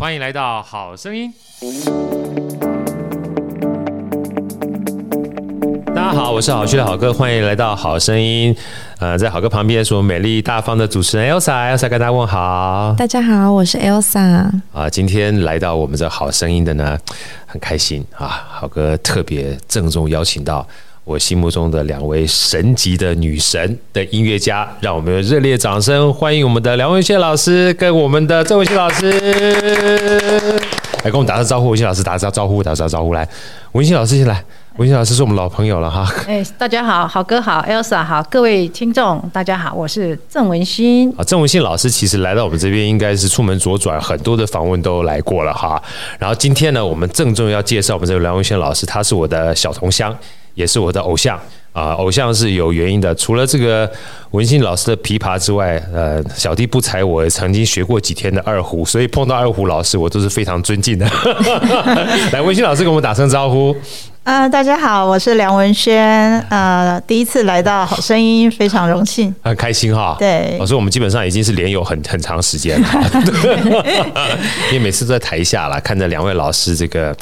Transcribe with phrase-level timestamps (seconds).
[0.00, 1.30] 欢迎来到好声音。
[5.94, 8.56] 大家好，我是好趣的好哥，欢迎来到好声音。
[8.98, 12.94] 呃，在好哥旁边是我们美丽大方的主持人 Elsa，Elsa 跟大家问好。
[12.96, 14.50] 大家好，我是 Elsa。
[14.72, 16.98] 啊，今天来到我们这好声音的呢，
[17.44, 20.66] 很开心啊，好哥特别郑重邀请到。
[21.04, 29.10] 我心目中的两位神级的女神的音乐家，让我们用热烈掌声欢迎我们的梁文宪老师跟我们的郑文熙老师，
[31.02, 31.70] 来跟我们打个招呼。
[31.70, 33.26] 文熙老师打个招呼，打个招呼来。
[33.72, 34.44] 文熙老师先来，
[34.76, 36.06] 文熙老师是我们老朋友了哈。
[36.28, 41.10] 哎，大家好，好哥好，Elsa 好，各位听众大家好，我是郑文熙。
[41.16, 45.82] 啊，郑文宪老师其实来到我们这边应该是出门左转，很多的访问都来过了哈。
[46.18, 50.14] 然后今天呢，我们郑重要介绍我们这个梁文宪老师，他是我的小同乡。
[50.54, 51.38] 也是我的偶像
[51.72, 53.14] 啊，偶像是有原因的。
[53.14, 53.90] 除了这个
[54.32, 61.08] 文心老师的琵琶之外，呃，小弟不才，我曾经学过几天的二胡，所以碰到二胡老师，我都是非常尊敬的。
[62.32, 63.74] 来，文心老师跟我们打声招呼。
[64.22, 70.14] 啊、呃，大家好，我是梁文轩，呃，第一次来到好声音，非常荣幸，很开心哈。
[70.18, 72.88] 对，老师，我们基本上已经是连友很很长时间了，
[74.70, 77.16] 因为每次都在台下啦，看着两位老师这个。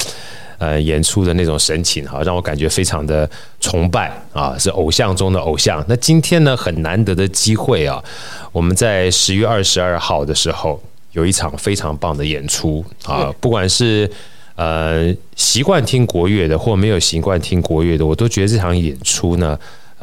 [0.59, 3.27] 呃，演出的那种神情哈，让我感觉非常的
[3.59, 5.83] 崇拜啊，是偶像中的偶像。
[5.87, 8.03] 那今天呢，很难得的机会啊，
[8.51, 10.79] 我们在十月二十二号的时候
[11.13, 14.11] 有一场非常棒的演出啊，不管是
[14.55, 19.57] 呃习惯听国乐的，或没有习惯听国乐的，我都觉得这场演出呢。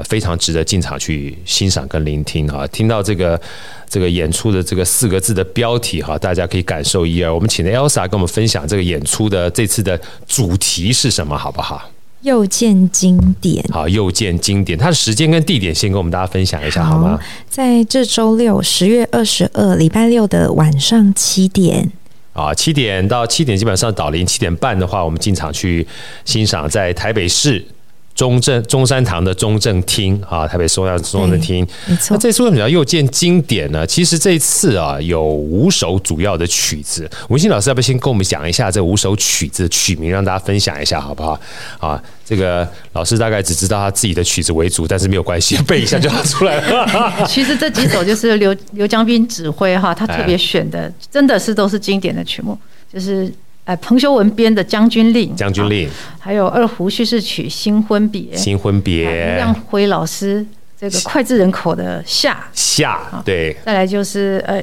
[0.05, 3.41] 非常值得进场去欣赏跟聆听哈，听到这个
[3.89, 7.35] 这个演出的这个四个字的标题哈，大家可以感受一二。
[7.35, 11.91] 我们请 Elsa 跟我们分享这个演出的这次的主题是什么，好不好？
[12.23, 13.65] 又见经典。
[13.71, 14.77] 好，又见经典。
[14.77, 17.19] 它的时间跟地点先跟我们大家分享一下好吗？
[17.49, 21.93] 在这周六十月二十二礼拜六的晚上七点。
[22.33, 25.87] 啊，七点到七点基本上导林，七点半的话，我们进场去
[26.25, 27.65] 欣赏，在台北市。
[28.17, 31.65] 中正中山堂的中正厅啊，台北中央中正厅。
[32.09, 33.87] 那这次为什么要又见经典呢？
[33.87, 37.09] 其实这一次啊，有五首主要的曲子。
[37.29, 41.39] 文心老师要不要先跟我们讲一下这五首曲子的曲名，让大家分享一下好不好？
[41.79, 47.27] 啊，这个老师大概只知道他自己的曲子为主，但是没有关系，背一下就好出来了。
[47.29, 52.59] 其实这几首就是刘刘江斌指挥哈，他特别选的，真的是都是经典的曲目，
[52.91, 53.31] 就是。
[53.67, 55.91] 哎，彭修文编的《将军令》，将军令，
[56.21, 60.47] 还有二胡叙事曲《新婚别》，新婚别，吴亮辉老师
[60.81, 64.63] 这个脍炙人口的夏夏，对，再来就是呃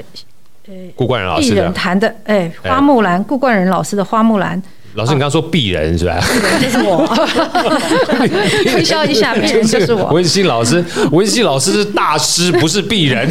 [0.68, 4.62] 呃，顾冠仁老师的人弹的哎，花木兰，顾冠仁老师的花木兰。
[4.94, 6.18] 老师，你刚刚说鄙人是吧？
[6.24, 7.04] 鄙人就是我，
[8.72, 10.06] 推销一下，鄙人就是我。
[10.14, 10.82] 文心老师，
[11.12, 13.28] 文心老师是大师，不是鄙人。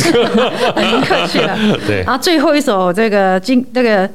[0.76, 1.58] 很客气了。
[1.88, 4.08] 对，然后最后一首这个经那个。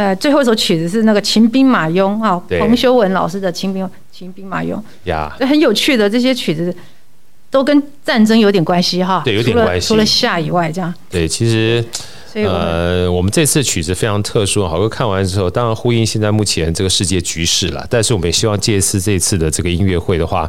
[0.00, 4.74] 呃，最后一首曲子是那个《秦兵马俑》啊，彭修文老师的《秦兵秦兵马俑》
[5.04, 6.74] 呀，很有趣的这些曲子
[7.50, 9.86] 都跟战争有点关系哈，对，有点关系。
[9.86, 10.94] 除了夏以外，这样。
[11.10, 11.84] 对，其实，
[12.34, 20.48] 呃，我们这次曲子非常特殊，好哥看完之后，当然呼应现在目前这个世界局势了，但是我们也希望借次这次的这个音乐会的话，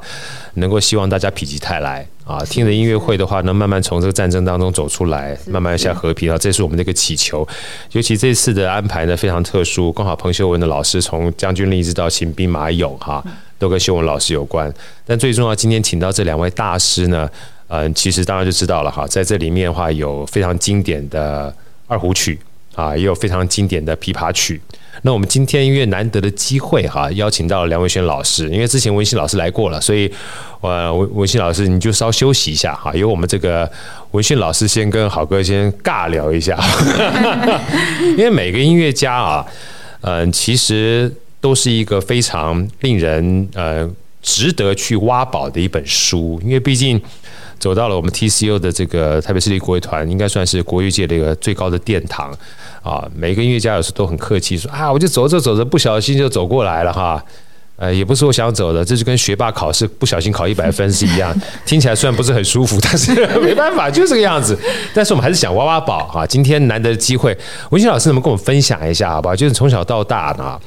[0.55, 2.07] 能够希望大家否极泰来。
[2.23, 7.45] 啊，听着音乐会的话，能慢慢从这个战争当中走出来，慢慢向和平啊，这是我们的一个祈求。
[7.91, 13.21] 尤其这次的安排呢，非常特殊，刚好彭修文的老师从将军令一直到秦兵马俑哈，
[13.59, 14.71] 都跟修文老师有关。
[15.05, 17.29] 但最重要，今天请到这两位大师呢，
[17.67, 21.53] 嗯，其实当然就知道了哈，在这里面的话，有非常经典的
[21.91, 22.39] 二胡曲
[22.73, 24.61] 啊，也有非常经典的琵琶曲。
[25.01, 30.09] 那我们今天因为难得的机会哈，邀请到梁文轩老师，因为之前文心老师来过了，所以
[30.61, 33.69] 呃文文宪老师你就稍休息一下哈，由我们这个
[34.11, 36.57] 文轩老师先跟好哥先尬聊一下，
[38.15, 39.45] 因为每个音乐家啊，
[40.01, 43.89] 嗯，其实都是一个非常令人呃
[44.21, 47.01] 值得去挖宝的一本书，因为毕竟
[47.61, 52.35] 走到了我们 TCO 的这个台北市立国乐团，应该算是国乐界的一个最高的殿堂。
[52.81, 57.23] 啊，每个音乐家有时都很客气，说啊，我就走着走着，不小心就走过来了哈。
[57.75, 61.35] 呃，也不是我想走的，这就跟学霸考试不小心考一百分是一样。
[61.65, 64.57] 听起来虽然不是很舒服，但是没办法，就是这个样子。
[64.93, 66.25] 但是我们还是想挖挖宝哈。
[66.25, 67.37] 今天难得的机会，
[67.69, 69.35] 文宪老师能不能跟我们分享一下，好不好？
[69.35, 70.59] 就是从小到大呢，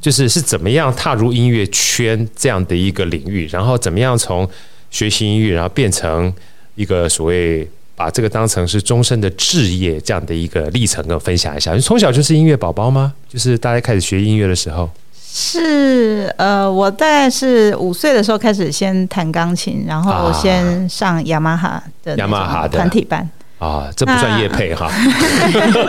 [0.00, 4.48] 就是是怎么样踏入音乐圈这样的一个领域，然后怎么样从
[4.90, 6.32] 学习音乐，然后变成
[6.74, 7.68] 一个所谓。
[7.94, 11.74] 把这个当成是终身的志业，这样的一个历程跟我分享一下。
[11.74, 13.12] 你从小就是音乐宝宝吗？
[13.28, 14.90] 就是大家开始学音乐的时候？
[15.22, 23.28] 是呃，我大概是五岁的时候开始先弹钢琴，然后先上雅马哈的雅马哈的团体班。
[23.58, 24.90] 啊，这不算业配哈。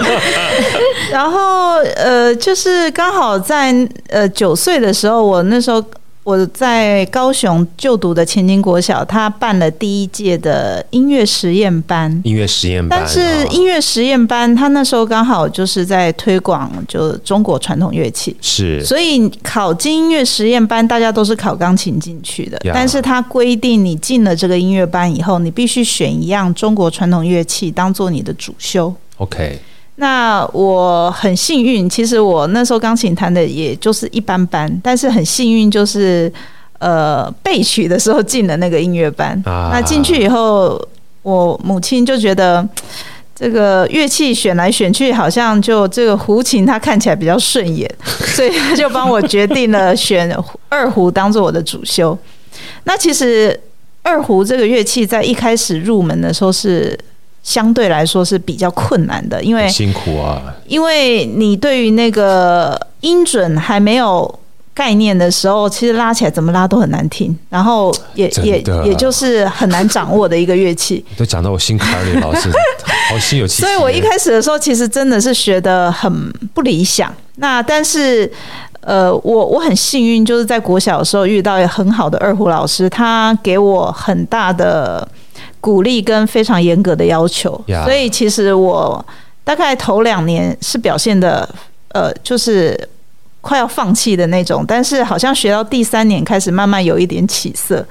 [1.10, 3.74] 然后呃，就是刚好在
[4.10, 5.84] 呃九岁的时候，我那时候。
[6.24, 12.22] 我在高雄就读的前金国小，他办了第一届的音乐实验班。
[12.24, 18.84] 音乐实验班，但是音乐实验班，他那时候刚好就是在推广就中国传统乐器，是。
[18.86, 22.58] 所以考进音乐实验班，大家都是考钢琴进去的。
[22.74, 28.94] 但是他规定，你进了这个音乐班以后，你必须选一样中国传统乐器当做你的主修。
[29.18, 29.60] OK。
[29.98, 36.32] 那我很幸运，其实我那时候钢琴弹的也就是一般般，但是很幸运就是，
[36.80, 39.40] 呃，备取的时候进了那个音乐班。
[39.46, 40.82] 啊、那进去以后，
[41.22, 42.68] 我母亲就觉得
[43.36, 47.88] 这个乐器选来选去，好像就这个胡琴它看起来比较顺眼，
[48.34, 50.36] 所以他就帮我决定了选
[50.70, 52.18] 二胡当做我的主修。
[52.86, 53.58] 那其实
[54.02, 56.98] 二胡这个乐器在一开始入门的时候是。
[57.44, 64.40] 相对来说是比较困难的，因为辛苦啊，因为你对于那个音准还没有
[64.74, 71.04] 概念的时候，其实拉起来怎么拉都很难听，然后也也也就是很难掌握的一个乐器。
[71.18, 72.50] 都讲到我心坎里，老师
[73.12, 73.62] 好心有戚戚。
[73.64, 77.14] 所以我一开始的时候，其实真的是学的很不理想。
[77.36, 78.32] 那但是
[78.80, 85.06] 呃，我我很幸运，就是在国小的时候遇到一个很好的二胡老师，他给我很大的。
[85.64, 87.86] 鼓励跟非常严格的要求，yeah.
[87.86, 89.04] 所以其实我
[89.46, 91.48] 大概头两年是表现的，
[91.94, 92.78] 呃，就是
[93.40, 94.66] 快要放弃的那种。
[94.68, 97.86] 但是好像学到第三年开始慢慢有一点起色。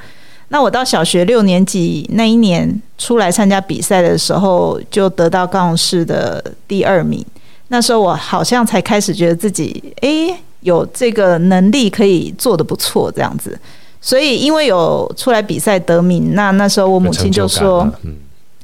[0.49, 7.25] 那我到小学六年级那一年出来参加比赛的时候，就得到高雄市的第二名。
[7.69, 13.59] 那时候我好像才开始觉得自己，诶，有这个能力可以做得不错，这样子。
[14.05, 18.17] 所以，因为有出来比赛得名，那那时候我母亲就说：“嗯，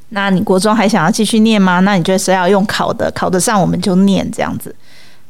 [0.09, 1.79] 那你国中还想要继续念吗？
[1.79, 4.75] 那你觉得谁要用考的，考得上我们就念这样子。”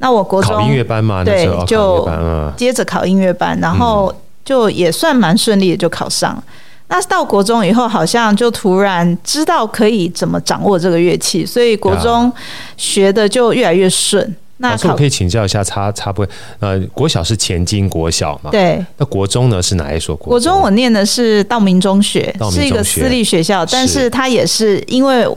[0.01, 2.09] 那我国中考音乐班嘛，对，就
[2.57, 4.11] 接着考音乐班，然后
[4.44, 6.41] 就也算蛮顺利的就考上。
[6.88, 12.33] 那到国中以后，好像就突然知道可以怎么掌握这个乐器，所以国中
[12.77, 14.35] 学的就越来越顺。
[14.59, 18.51] 那我可以请教一下，差差不多，呃，国小是前金国小嘛？
[18.51, 18.85] 对。
[18.97, 20.29] 那国中呢是哪一所国中？
[20.29, 25.27] 国中我念的是道明中学，道明中学，是一个私立学校，但是它也是因为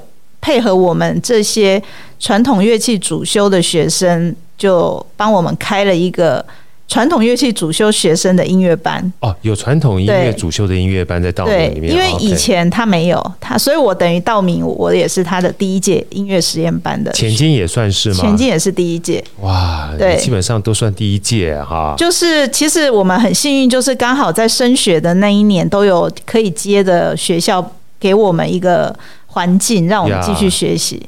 [0.40, 1.82] 配合我们这些
[2.20, 6.44] 传统乐器主修的学生，就帮我们开了一个。
[6.92, 11.90] 传统乐器主修学生的音乐班哦，有传统音乐主修的音乐班在道明里面。
[11.90, 17.10] 因为以前他没有他，所以我等于道明，我也是他的第一届音乐实验班的。
[17.12, 18.16] 前进也算是吗？
[18.20, 19.24] 前进也是第一届。
[19.40, 21.94] 哇，对，基本上都算第一届哈。
[21.96, 28.94] 就是其实我们很幸运，就是刚好在升学的那一年都有可以接的学校给我们一个
[29.28, 31.00] 环境，让我们继续学习。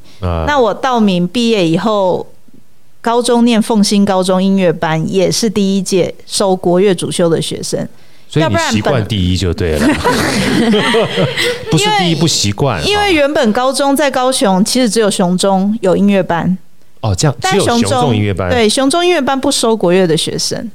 [0.47, 2.27] 那我道明毕业以后。
[3.05, 7.87] 高中念凤新高中音乐班，也是第一届收国乐主修的学生，
[8.27, 9.87] 所以你习惯第一就对了，
[11.71, 12.83] 不是第一不习惯。
[12.89, 16.57] 因为原本高中在高雄，其实只有雄中有音乐班。
[17.03, 18.49] 哦，这样，但雄中音乐班。
[18.49, 20.71] 对，雄中音乐班不收国乐的学生，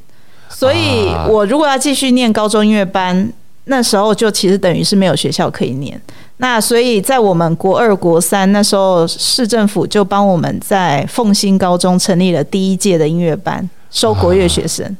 [0.47, 3.33] 所以我如果要继续念高中音乐班，
[3.63, 5.99] 那时候就其实等于是没有学校可以念。
[6.41, 14.95] 那所以在我们国二、国三那时候，市政府就帮我们在凤新高中成立了第一届的音乐班，收国乐学生，啊、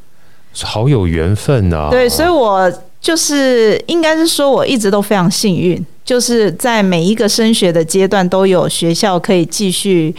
[0.63, 1.87] 好有缘分啊！
[1.89, 10.13] 对，所以我就是应该是说，我一直都非常幸运，就是在每一个升学的阶段都有学校可以继续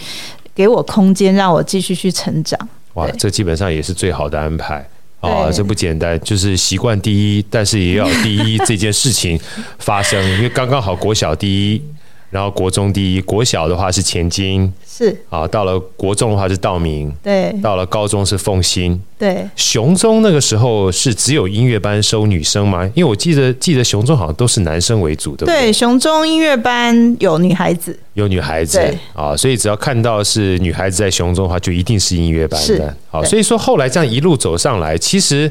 [0.54, 2.58] 给我空间，让我继续去成长。
[2.94, 4.88] 哇，这基本上也是最好的安排。
[5.20, 9.38] 哦，这不简单，就是习惯第一，但是也要第一这件事情
[9.78, 11.82] 发生，因为刚刚好国小第一，
[12.30, 14.72] 然后国中第一，国小的话是前金。
[14.86, 19.48] 是啊，到了国中的话是道明，对，到了高中是凤新，对。
[19.56, 22.84] 雄中那个时候是只有音乐班收女生吗？
[22.94, 25.46] 因为我记得记得雄中好像都是男生为主的。
[25.46, 28.78] 对，雄中音乐班有女孩子，有女孩子
[29.14, 32.94] 啊，所以只要看到是女孩子在雄中的话，就一定是音乐班的。
[33.08, 35.50] 好，所以说后来这样一路走上来，其实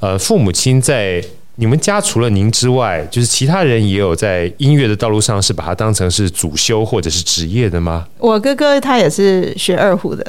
[0.00, 1.22] 呃，父母亲在。
[1.58, 8.06] 你们家除了您之外，就是其他人也有在音乐的道路上是把它当成是主修或者是职业的吗？
[8.18, 10.24] 我哥哥他也是学二胡的，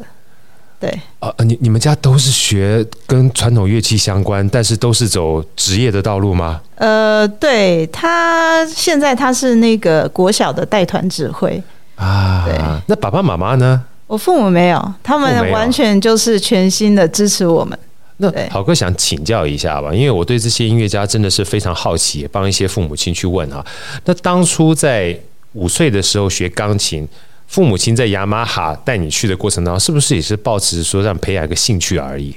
[0.79, 0.89] 对。
[1.19, 6.62] 啊，你你们家都是学跟传统乐器相关，但是都是走职业的道路吗？
[6.75, 11.62] 呃，对，他现在他是那个国小的带团指挥
[11.96, 12.46] 啊。
[12.46, 13.84] 对，那爸爸妈妈呢？
[14.07, 17.77] 我父母没有，他们完全就是全心的支持我们。
[18.17, 23.63] 那好哥想请教一下吧，因为我对这些音乐家真的是非常好奇，也帮一些父母亲去问哈。
[24.05, 25.17] 那当初在
[25.53, 27.07] 五岁的时候学钢琴，
[27.47, 32.36] 父母亲在雅马哈带你去的过程当中，是不是也是抱持说让培养一个兴趣而已？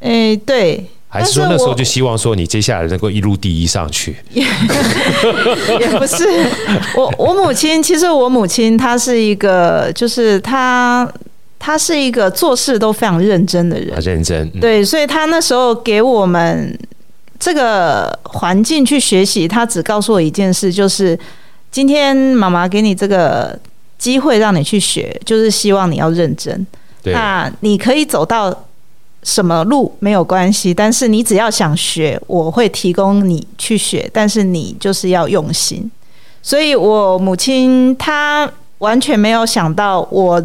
[0.00, 0.84] 哎，对。
[1.10, 4.14] 还是说那时候就希望说你接下来能够一路第一上去？
[4.30, 4.42] 也，
[5.80, 6.24] 也不是。
[6.94, 11.10] 我我母亲其实我母亲她是一个，就是她
[11.58, 13.98] 她是一个做事都非常认真的人。
[14.00, 14.48] 认真。
[14.60, 16.78] 对，所以他那时候给我们
[17.38, 21.18] 这个环境去学习，他只告诉我一件事，就是
[21.70, 23.58] 今天妈妈给你这个
[23.98, 26.66] 机会让你去学，就是希望你要认真。
[27.02, 27.12] 对。
[27.12, 28.64] 那你可以走到。
[29.24, 35.90] 什么路没有关系，但是你只要想学，我会提供你去学，但是你就是要用心。
[36.40, 40.42] 所以，我母亲她完全没有想到我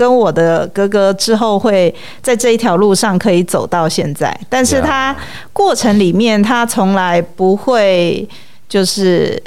[0.00, 5.14] 跟我的哥哥之后会在这一条路上可以走到现在，但是他
[5.52, 8.26] 过程里面，他从来不会
[8.66, 9.42] 就是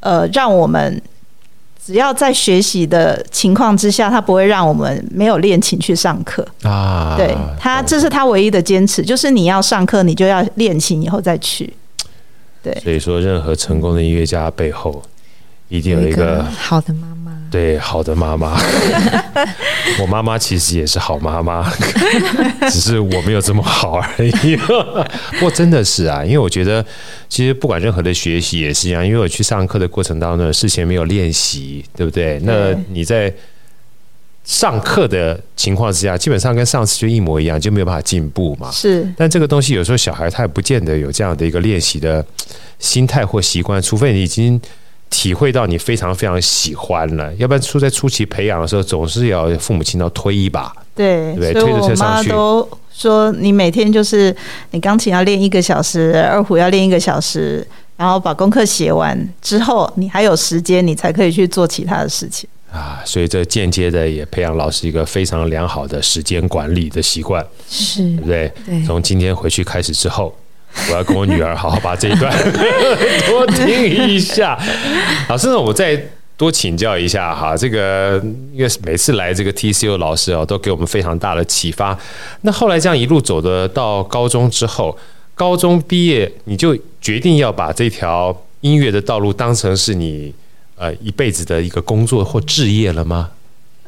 [0.00, 1.02] 呃让我们。
[1.84, 7.16] 只要在学习的情况之下，他不会让我们没有练琴去上课啊。
[7.16, 11.74] 对他，这是他唯一的坚持，就是你要上课，你就要练琴以后再去。
[12.62, 15.02] 对，所以说，任何成功的音乐家背后，
[15.68, 17.31] 一定有一个，有一个好的妈妈。
[17.52, 18.58] 对，好的妈妈，
[20.00, 21.70] 我妈妈其实也是好妈妈，
[22.70, 24.56] 只是我没有这么好而已。
[25.36, 26.82] 不过真的是啊，因为我觉得，
[27.28, 32.40] 其实不管任何的学习也是一样，因为我去上课的过程当中，事前没有练习，对不对？
[32.42, 33.30] 那你在
[34.46, 38.70] 上课的情况之下，基本上跟上次就一模一样，就没有办法进步嘛。
[38.70, 42.24] 是，但这个东西有时候小孩他也不见得有这样的一个练习的
[42.78, 44.58] 心态或习惯，除非你已经。
[45.12, 52.30] 体会到你非常非常喜欢了，要不然初在初期培养的时候，总是要父母亲要推一把，对，对，推着车上去。
[52.90, 54.34] 说你每天就是
[54.70, 57.64] 你钢琴要练一个小时，二胡要练一个小时，
[57.96, 63.02] 然后把功课写完之后，你还有时间，你才可以去做其他的事情啊。
[63.04, 68.52] 所以这间接的也培养老师一个非常良好的时间管理的习惯，是，对不对？
[68.66, 70.34] 对，从今天回去开始之后。
[70.90, 72.32] 我要跟我女儿好好把这一段
[73.28, 74.58] 多听一下。
[75.28, 76.00] 老师呢，我再
[76.36, 77.56] 多请教一下哈。
[77.56, 78.20] 这个
[78.52, 81.96] 因为每次来这个 TCO 老师哦，都给我们非常大的启发。
[82.40, 84.96] 那后来这样一路走的到高中之后，
[85.34, 90.34] 高中毕业你就决定要把这条音乐的道路当成是你
[90.76, 93.30] 呃一辈子的一个工作或置业了吗？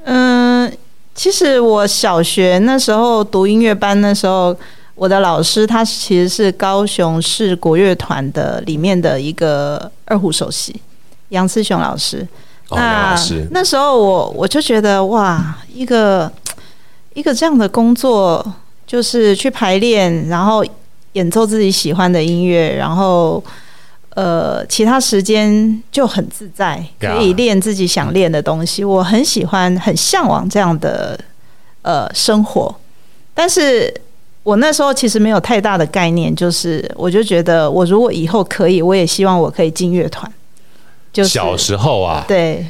[0.04, 0.70] 嗯，
[1.14, 4.56] 其实我小学那时候读音乐班，那时候。
[4.94, 10.80] 我的老师他其实是高雄市国乐团的里面的一个二胡首席
[11.30, 12.26] 杨思雄老师。
[12.70, 13.16] 那
[13.50, 16.30] 那时候我我就觉得哇，一个
[17.12, 18.54] 一个这样的工作，
[18.86, 20.64] 就是去排练，然后
[21.14, 23.42] 演奏自己喜欢的音乐，然后
[24.10, 28.84] 呃，其他时间就很自在，可以练自己想练的东西。
[28.84, 31.18] 我很喜欢，很向往这样的
[31.82, 32.72] 呃生活，
[33.34, 33.92] 但是。
[34.44, 40.30] 我那时候其实没有太大的概念，就是我就觉得，我如果以后可以，我也希望我可以进乐团。
[41.12, 42.66] 就是小时候啊，对，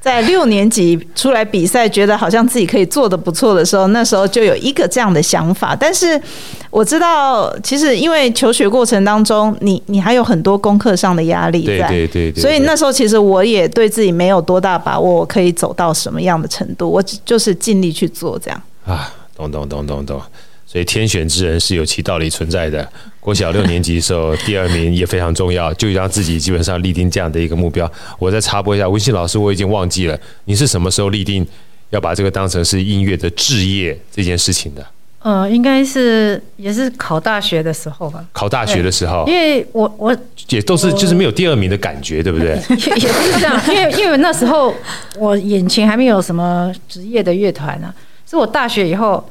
[0.00, 5.74] 在六年级出来比赛，觉得好像自己可以做的不错的时候，那时候就有一个这样的想法。
[5.74, 6.20] 但是
[6.68, 18.62] 我知道，其实因为求学过程当中，你你还有很多功课上的压力在，对对对对，所以那时候其实我也对自己没有多大把握，我可以走到什么样的程度，我就是尽力去做这样。
[18.84, 20.20] 啊，懂懂懂懂懂。
[20.66, 22.86] 所以天选之人是有其道理存在的。
[23.20, 27.90] 国小六年级的时候，第二名也非常重要，就让自己基本上立定这样的一个目标。
[28.18, 31.46] 我再插播一下，文信老师，我已经忘记了，你是什么时候立定
[31.90, 34.84] 要把这个当成是音乐的置业这件事情的？
[35.20, 38.24] 呃，应该是也是考大学的时候吧。
[38.32, 40.16] 考大学的时候，因为我我
[40.48, 42.50] 也都是就是没有第二名的感觉，对不对？
[42.68, 44.72] 也也不是这样，因为因为那时候
[45.16, 47.92] 我眼前还没有什么职业的乐团呢，
[48.28, 49.24] 是我大学以后。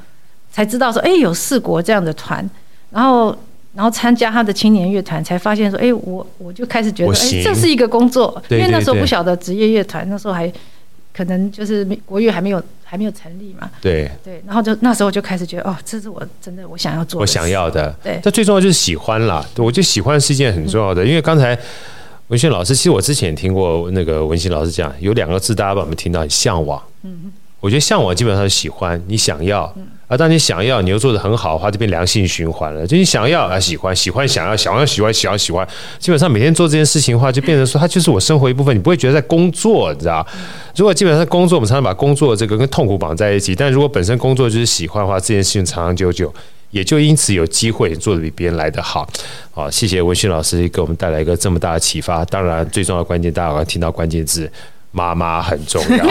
[0.55, 2.49] 才知道说，哎，有四国这样的团，
[2.89, 3.35] 然后，
[3.73, 10.49] 然后参加他的青年乐团，才发现说，哎，我我就开始觉得，哎，这是一个工作，因为那时候不晓得职业乐团，那时候还
[11.13, 14.09] 可能就是国乐还没有还没有成立嘛，对。
[14.23, 21.59] 对，然后就那时候就开始觉得，哦，这是我真的我想要做的，我想要的，对，但最重要就是喜欢啦，我觉得喜欢是一件很重要的，因为刚才
[22.29, 29.75] 文轩老师，其实我之前听过那个文信老师讲，有两个字大家把我们听到很向往，嗯，我觉得向往基本上是喜欢，你想要。
[30.07, 32.85] 而当你想要，你又做得很好的话，就变良性循环了。
[32.85, 35.67] 就你想要啊，喜欢，喜欢，想要，想要，喜欢，想要，喜欢。
[35.97, 38.75] 基本上每天做这件事情的话，就变成说，它就是我生活一部分。
[38.75, 40.25] 你不会觉得在工作，你知道？
[40.75, 43.55] 如果基本上工作，我们常常把工作这个跟痛苦绑在一起。
[43.55, 46.31] 但如果本身工作就是喜欢的话，这件事情长长久久，
[46.69, 49.07] 也就因此有机会做得比别人来得好。
[49.51, 52.23] 好，谢谢文训老师给我们带来一个这么大的启发。
[52.25, 54.51] 当然，最重要的关键，大家刚刚听到关键字。
[54.95, 56.05] 妈妈很重要，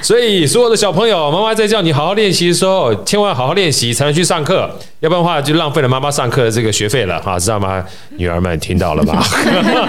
[0.00, 4.60] 所以所有的小朋友，妈妈在叫你好好练习的时候，千万好好练习才能去上课，
[5.00, 7.84] 要不然的话就浪费了妈妈上课的这个学费了哈，知道吗？
[8.16, 9.22] 女儿们听到了吧？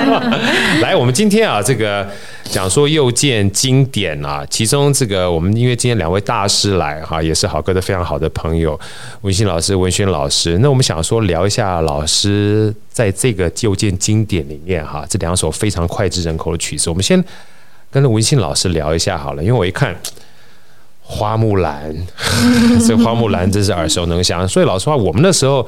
[0.84, 2.06] 来，我们今天啊，这个
[2.46, 8.80] 讲说又见经典啊，其中这个我们因为今天两位大师来哈，也是好哥的非常好的朋友，
[9.22, 12.74] 文信老师、文轩老师，那我们想说聊一下老师。
[12.94, 17.20] 在这个又见经典里面哈，这两首非常脍炙人口的曲子，我们先
[17.90, 19.42] 跟着文信老师聊一下好了。
[19.42, 19.96] 因为我一看
[21.02, 21.92] 花木兰，
[22.88, 24.48] 这花木兰真是耳熟能详。
[24.48, 25.68] 所以老实话，我们那时候，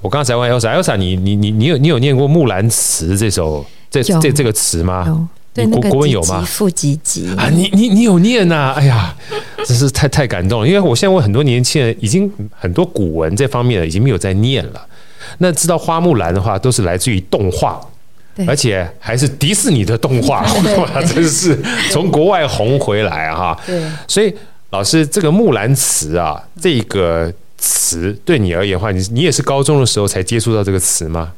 [0.00, 5.28] 我刚才问 Elsa，Elsa，你你你你有你有念过《木兰辞》这首这这这个词吗？
[5.54, 6.46] 国国文有吗？
[7.36, 8.74] 啊，你你你有念呐、啊？
[8.76, 9.14] 哎呀，
[9.66, 10.66] 真是太太感动了。
[10.66, 14.86] 因为我现在问很多年轻人，已经很多古文这方面的已经没有在念了。
[15.38, 17.80] 那知道花木兰的话，都是来自于动画，
[18.46, 20.40] 而且还是迪士尼的动画，
[20.78, 21.58] 哇， 真是
[21.90, 23.58] 从国外红回来哈。
[23.66, 24.34] 对，所以
[24.70, 31.32] 老师，这个《木兰辞》啊，这个词对你而言的话，你你也是高中的时候才接触到这个词吗？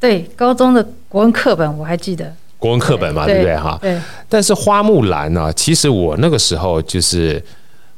[0.00, 3.78] 对，高中的国文课本我还记得，国文课本嘛，对，对不对哈？
[3.80, 3.98] 对。
[4.28, 7.42] 但是花木兰呢，其实我那个时候就是。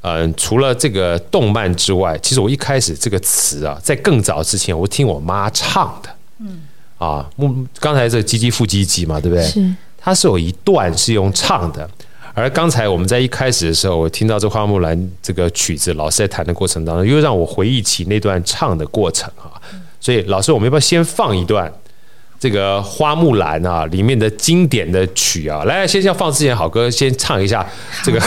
[0.03, 6.09] 嗯，除了这个动漫之外，其实我一开始这个词啊，在更早之前，我听我妈唱的。
[6.39, 6.63] 嗯，
[6.97, 9.45] 啊，木刚才这唧唧复唧唧嘛，对不对？
[9.45, 9.75] 是。
[9.99, 11.87] 它是有一段是用唱的，
[12.33, 19.53] 而刚才我们在一开始的时候，我听到这花木兰这个曲子，老师在弹的过程当中，又让我回忆起那段唱的过程啊。
[20.01, 21.71] 所以，老师，我们要不要先放一段？
[22.41, 27.65] 这个花木兰啊，里面的经典的曲啊，来，先要放之前，好歌先唱一下
[28.03, 28.19] 这个。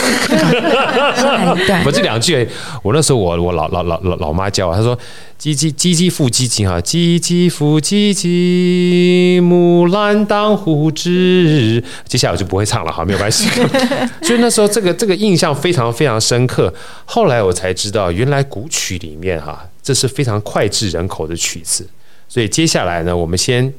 [1.84, 2.48] 我这两句，
[2.84, 4.96] 我那时候我我老老老老老妈教我，她说
[5.36, 11.82] 唧唧唧唧复唧唧哈，唧唧复唧唧，木兰当户织。
[12.06, 13.48] 接下来我就不会唱了哈，没有关系。
[14.22, 16.72] 所以那时候这个这个印象非常非常深刻。
[17.04, 21.84] 后来我才知道，原来古曲里面哈，这是非常脍炙人口的曲子。
[22.28, 23.74] 所以接下来呢，我们先。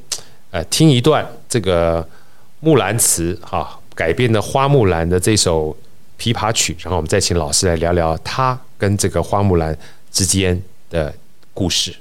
[0.50, 2.02] 呃，听一段这个
[2.60, 5.76] 《木兰辞》哈改编的花木兰的这首
[6.18, 9.76] 琵琶曲，然后我们再请老师来聊聊他跟这个花木兰
[10.10, 11.12] 之间的
[11.52, 11.94] 故事。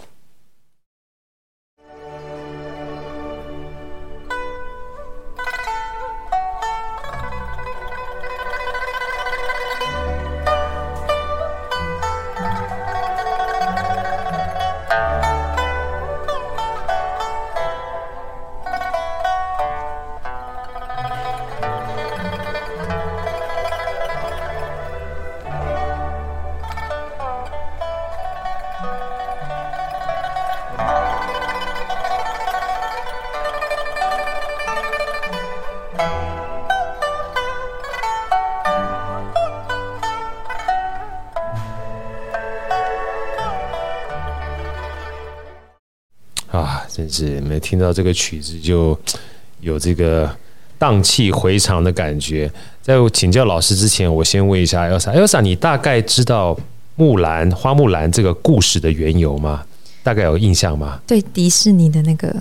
[47.65, 48.95] 听到这个曲子就
[49.61, 50.29] 有这个
[50.77, 52.51] 荡气回肠的感觉。
[52.83, 56.55] 在我请教老师之前，我先问一下 Elsa，Elsa，你大概知道
[56.95, 59.63] 木兰花木兰这个故事的缘由吗？
[60.03, 60.99] 大概有印象吗？
[61.07, 62.31] 对，迪士尼的那个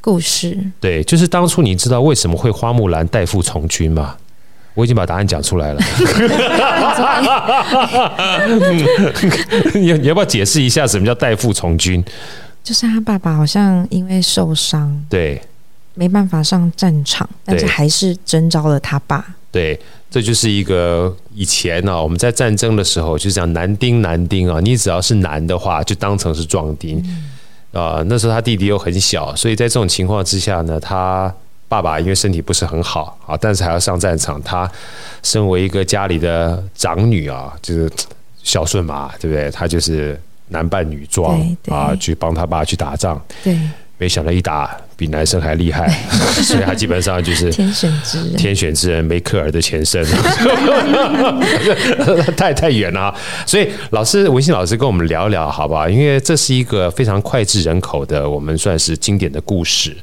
[0.00, 0.58] 故事。
[0.80, 4.16] 对，就是当初你知道为什么会花木兰代父从军吗？
[4.74, 5.80] 我已经把答案讲出来了。
[9.78, 12.02] 你你要不要解释一下什么叫代父从军？
[12.62, 15.42] 就是他爸爸好像因为受伤，对，
[15.94, 19.34] 没办法上战场，但是还是征召了他爸。
[19.50, 27.30] 对，这就是一个以前呢、啊，我们在战争的时候就是讲男丁男丁啊，你只要是男的话，就当成是壮丁啊、嗯
[27.72, 28.04] 呃。
[28.04, 31.34] 那时候他弟弟又很小，所以在这种情况之下呢，他
[31.68, 34.40] 爸爸因为身体不是很好啊，但是还要上战场。
[34.42, 34.70] 他
[35.22, 37.90] 身为一个家里的长女啊，就是
[38.42, 39.50] 孝顺嘛，对不对？
[39.50, 40.18] 他就是。
[40.52, 43.20] 男扮女装啊，去帮他爸去打仗。
[43.42, 43.58] 对，
[43.98, 45.88] 没想到一打比男生还厉害，
[46.44, 48.36] 所以他基本上就是天选之人。
[48.36, 50.04] 天选之人，梅克尔的前身，
[52.36, 53.14] 太太远了。
[53.46, 55.88] 所以老师文信老师跟我们聊聊好不好？
[55.88, 59.96] 因为这是一个非常脍炙人口的，我们算是经典的故事，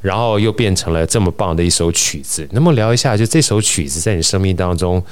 [0.00, 2.46] 然后又变成了这么棒的一首曲子。
[2.52, 5.02] 那么聊一下，就这首曲子在你生命当中。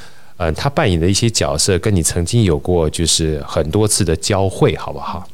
[0.50, 5.26] 嗯，他扮演的一些角色跟你曾经有过就是很多次的交汇，好不好？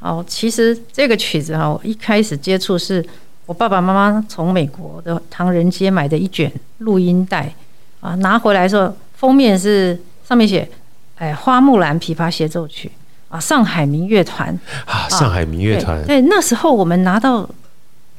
[0.00, 3.04] 哦，其实这个曲子哈，我一开始接触是
[3.46, 7.52] 我爸爸妈妈从美国的唐人街买的一卷录音带
[8.00, 10.68] 啊，拿回来的时候封面是上面写
[11.16, 12.90] 哎花木兰琵琶协奏曲
[13.28, 14.48] 啊，上海民乐团
[14.86, 16.04] 啊，上海民乐团。
[16.04, 17.48] 对，那时候我们拿到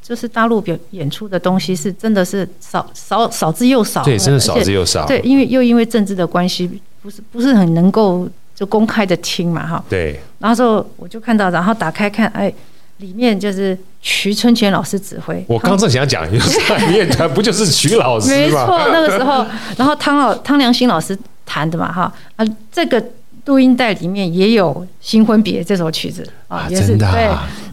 [0.04, 6.70] 就是大陆表演出的东西是真的是少少少之又少，对，真的少之又少，对，因为又因为政治的关系，
[7.02, 12.54] 不是不是很能够就公开的听嘛，哈，对，然后说我就看到，然后打开看，哎。
[12.98, 15.44] 里面就是徐春泉老师指挥。
[15.48, 18.36] 我刚正想讲，乐团不就是徐老师吗？
[18.38, 23.04] 没错，那个时候，然后汤老汤良新老师弹的嘛，哈啊，这个
[23.46, 27.24] 录音带里面也有《新婚别》这首曲子啊，也是、啊、对。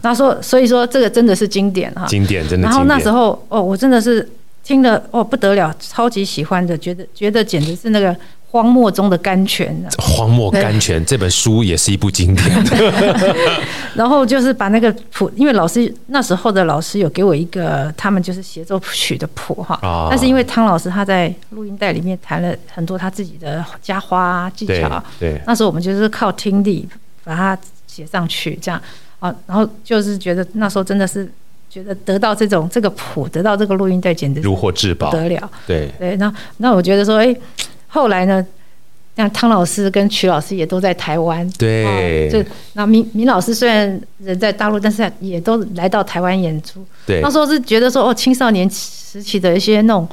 [0.01, 2.67] 然后说，所以说这个真的是经典哈，经典真的。
[2.67, 4.27] 然后那时候哦，我真的是
[4.63, 8.15] 听了哦不得了，超级喜欢的，觉得觉得简直是那个。
[8.51, 12.63] 荒漠中的甘泉，荒漠甘泉这本书也是一部经典。
[13.95, 26.85] 然后就是把那个谱，因为老师那时候的老师有给我一个他们就是协奏曲的谱哈，但是因为汤老师他在录音带里面弹了很多他自己的加花技巧，对，那时候我们就是靠听力
[27.23, 28.81] 把它写上去，这样。
[29.19, 31.31] 啊，然后就是觉得那时候真的是
[31.69, 35.89] 觉得得到这种这个谱，得到这个录音带简直如获至宝，不得了，对。
[35.97, 37.33] 对，那那我觉得说，哎。
[37.93, 38.45] 后来呢，
[39.17, 41.45] 像汤老师跟曲老师也都在台湾。
[41.59, 42.29] 对。
[42.31, 46.85] 就那明明老师虽然人在大陆，但是也都来到台湾演出。
[47.05, 47.19] 对。
[47.19, 50.07] 那时候是觉得说，哦，青少年时期的一些那种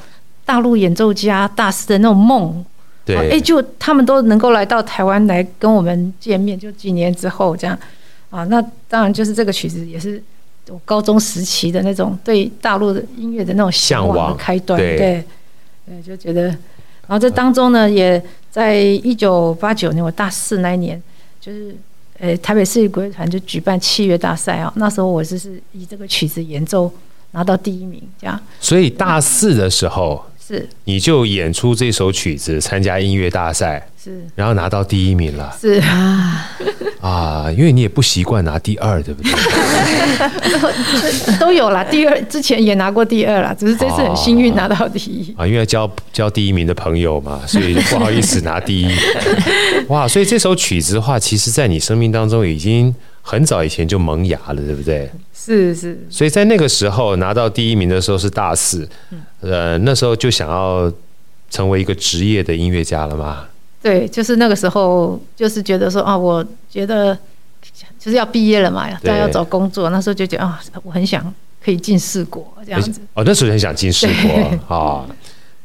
[0.44, 2.64] 大陆演奏家大师的那种梦。
[3.04, 3.30] 对。
[3.30, 7.78] 哎，就他们都能够来到台湾来跟我们见面，就几年之后这样。
[8.30, 10.20] 啊，那当然就是这个曲子也是
[10.68, 14.76] 我高中时期的那种对大陆的音乐的那种向往的开端。
[14.76, 15.24] 对。
[15.86, 16.52] 对，就觉得。
[17.08, 21.02] 然后这当中呢，也在一九八九年我大四那一年，
[21.40, 21.74] 就是
[22.20, 26.88] 呃台北市立国乐团就举办器乐大赛啊，那时候我就是以这个曲子演奏
[27.32, 28.40] 拿到第一名，这样。
[28.60, 30.24] 所以大四的时候。
[30.48, 36.50] 是，你就演出这首曲子参加音乐大赛，是，然后拿到第一名了，是啊，
[37.02, 39.30] 啊，因为你也不习惯拿第二，对不对？
[41.38, 48.88] 都有啦，第二之前也拿过第二啦，只是这次很幸运拿到第一啊，因为要交交第一名的朋友嘛，所以不好意思拿第一。
[49.88, 55.10] 哇，所以这首曲子的话，其实在你生命当中已经很早以前就萌芽了，对不对？
[55.40, 58.86] 是是，所以在那个时候拿到第一名的时候是大四，
[59.40, 60.92] 呃，那时候就想要
[61.48, 63.46] 成为一个职业的音乐家了嘛？
[63.80, 67.16] 对，就是那个时候，就是觉得说啊，我觉得
[67.98, 71.32] 就是要毕业了嘛，大家要找工作，那时候就觉得啊，我很想
[71.64, 73.00] 可以进四国这样子。
[73.14, 75.06] 哦，那时候很想进四国啊，哦，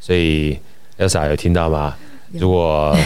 [0.00, 0.56] 所以
[0.98, 1.96] Elsa 有听到吗？
[2.38, 2.96] 如果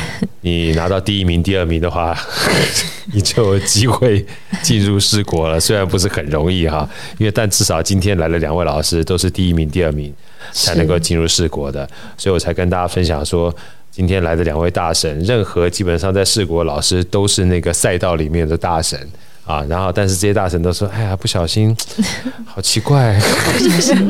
[0.40, 2.16] 你拿到第一名、第二名的话，
[3.12, 4.24] 你就有机会
[4.62, 5.60] 进入世国了。
[5.60, 6.88] 虽然不是很容易哈，
[7.18, 10.12] 因为但至少今天来了两位老师，都是第一名、第二名
[10.52, 13.54] 才能够进入世国的，所以我才跟大家分享说，
[13.90, 18.98] 今天来的两位大神，任何基本上在世国老师都是那个赛道里面的大神
[19.44, 19.62] 啊。
[19.68, 21.76] 然后，但是这些大神都说：“哎呀，不小心，
[22.46, 23.20] 好奇怪，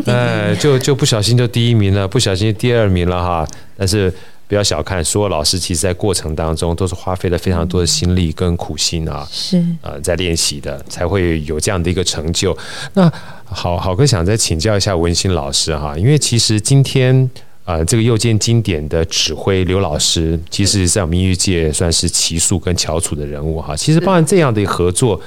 [0.07, 4.13] 哎，就就不小心就第一名了，不小心第二名了哈。”但是。
[4.49, 12.57] 不要小看，所有老师其实在过程当中都是花费了非常多的心力跟苦心啊，是呃在练习的，才会有这样的一个成就。
[12.95, 13.13] 那
[13.45, 17.31] 好好哥想再请教一下文心老师哈，因为其实今天
[17.67, 23.77] 呃这个又见经典的指挥刘老师，其实在我们音乐界算是奇数跟翘楚的人物哈。
[23.77, 25.21] 其实包含这样的合作，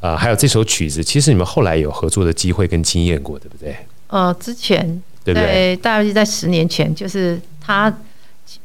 [0.00, 3.76] 呃还有这首曲子，其实你们后来有合作的机会跟经验过，对不对？
[4.06, 5.76] 呃，之前对不对？
[5.76, 7.94] 大约在十年前，就是他。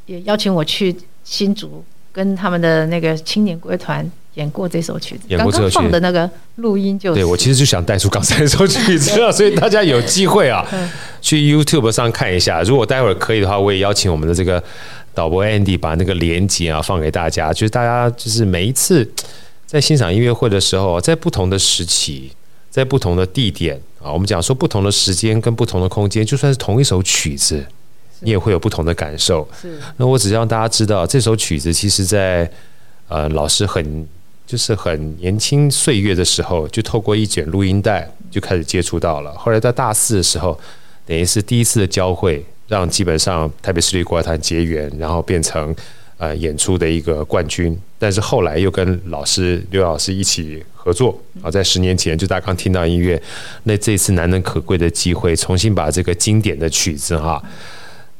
[0.05, 7.15] 也邀请我去新竹跟他们的那个青年国乐团演过这首曲子，刚刚放的那个录音就是。
[7.15, 10.65] 对，我其实就想带出刚才那首曲子，所以大家有机会啊，
[11.21, 12.61] 去 YouTube 上看一下。
[12.61, 14.63] 如果待会儿可以的话，我也邀请我们的这个
[15.13, 19.09] 导播 Andy 把那个连接啊放给大家，就是大家就是每一次
[19.65, 22.31] 在欣赏音乐会的时候，在不同的时期，
[22.69, 27.65] 在不同的地点啊，我们讲说不同的时间跟不同的空间，就算是同一首曲子。
[28.21, 29.47] 你也会有不同的感受。
[29.62, 32.49] 是，那我只让大家知道，这首曲子其实在
[33.08, 34.08] 呃老师很
[34.45, 39.34] 就是很年轻岁月的时候，就透过一卷录音带就开始接触到了。
[39.34, 40.58] 后来在大四的时候，
[41.06, 45.75] 等于是第一次的交汇，让基本上台北市立国乐团结缘，然后变成
[46.17, 47.77] 呃演出的一个冠军。
[47.99, 53.21] 但是后来又跟老师刘老师一起合作啊，在十年前就大家刚听到音乐，
[53.63, 57.43] 那这次难能可贵的机会，重新把这个经典的曲子哈。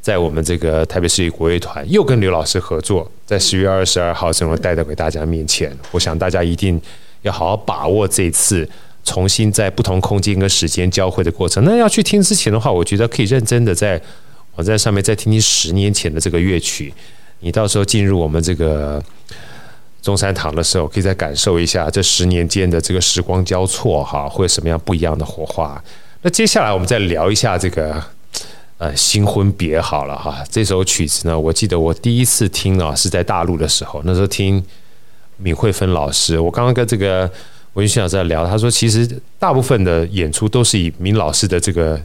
[0.02, 5.76] 在我们这个台北市立国乐团又跟刘老师合作，在十月二十二号正式带到给大家面前。
[5.92, 6.80] 我想大家一定
[7.24, 8.68] 要好好把握这次
[9.04, 11.64] 重新在不同空间跟时间交汇的过程。
[11.66, 14.02] 那要去听之前的话，我觉得可以认真的在
[14.56, 16.94] 网站上面再听听十年前的这个乐曲。
[17.40, 19.04] 你到时候进入我们这个
[20.02, 25.84] 中山堂的时候，可以再感受一下这十年间的这个时光交错哈，会有什么样不一样的火花。
[26.22, 28.04] 那接下来我们再聊一下这个
[28.78, 30.44] 呃新婚别好了哈。
[30.50, 34.64] 这首曲子呢，我记得我第一次听啊是在大陆的时候，那时候听
[35.38, 36.40] 闵慧芬老师。
[36.40, 37.30] 我刚刚跟这个
[37.74, 42.00] 文轩老师在聊，他说其实大部分的演出都是以闵老师的这个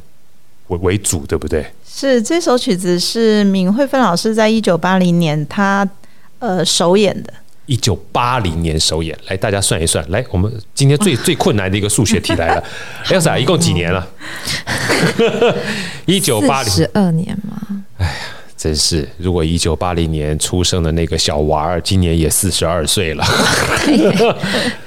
[0.68, 1.66] 为为主，对不对？
[1.86, 5.88] 是这首曲子是闵慧芬老师在一九八零年他
[6.38, 7.32] 呃首演的。
[7.66, 12.64] 一九八零年首演，来大家算一算，来我们今天最最困难的一个数学题来了，
[13.06, 14.06] Elsa 一共几年了？
[16.06, 17.84] 一九八零十二年吗？
[17.98, 18.12] 哎呀，
[18.56, 19.08] 真是！
[19.16, 23.24] 如果一九八零年出生的那个小娃儿，今年也四十二岁了，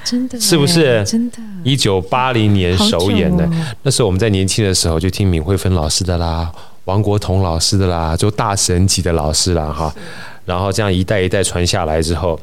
[0.04, 1.02] 真的是不是？
[1.04, 3.48] 真的，一九八零年首演的，
[3.82, 6.52] 那时候我们在年轻的时候就听闵慧芬老师的啦，
[6.84, 9.72] 王国彤老师的啦，就大神级的老师啦。
[9.72, 9.94] 哈。
[10.44, 12.38] 然后这样一代一代传下来之后，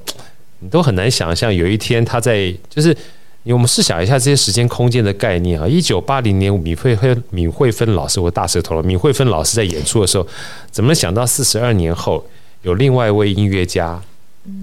[0.63, 2.95] 你都很难想象有一天他在就是，
[3.43, 5.67] 我们试想一下这些时间空间的概念啊。
[5.67, 8.81] 一九八零年，闵慧芬闵慧芬老师，我大舌头了。
[8.83, 10.25] 闵慧芬老师在演出的时候，
[10.71, 12.25] 怎么能想到四十二年后
[12.61, 14.01] 有另外一位音乐家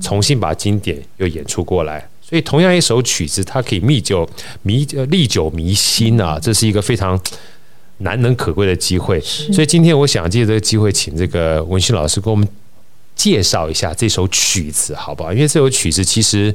[0.00, 2.08] 重新把经典又演出过来？
[2.22, 4.26] 所以同样一首曲子，它可以弥久
[4.62, 7.20] 弥历久弥新啊，这是一个非常
[7.98, 9.20] 难能可贵的机会。
[9.20, 12.48] 所以今天我想借这个机会，请这个文勋老师跟我们。
[13.20, 15.30] 介绍一下这首曲子，好不好？
[15.30, 16.54] 因为这首曲子其实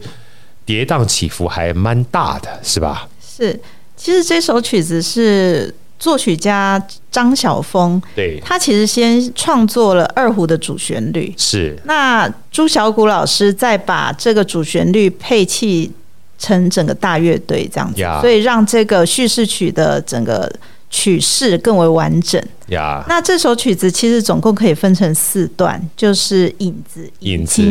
[0.66, 3.08] 跌宕起伏还蛮大的，是吧？
[3.22, 3.60] 是，
[3.96, 11.78] 其实这首曲子是作曲家张晓峰，对，他其实先创作了二胡的主旋律，是。
[11.84, 15.92] 那朱小谷老师再把这个主旋律配器
[16.40, 20.52] 成整个大乐队这样子.所以让这个叙事曲的整个。
[20.96, 23.04] 曲式更为完整呀。
[23.04, 23.10] Yeah.
[23.10, 27.62] 那这首曲子其实总共可以分成四段，就是引子、引子、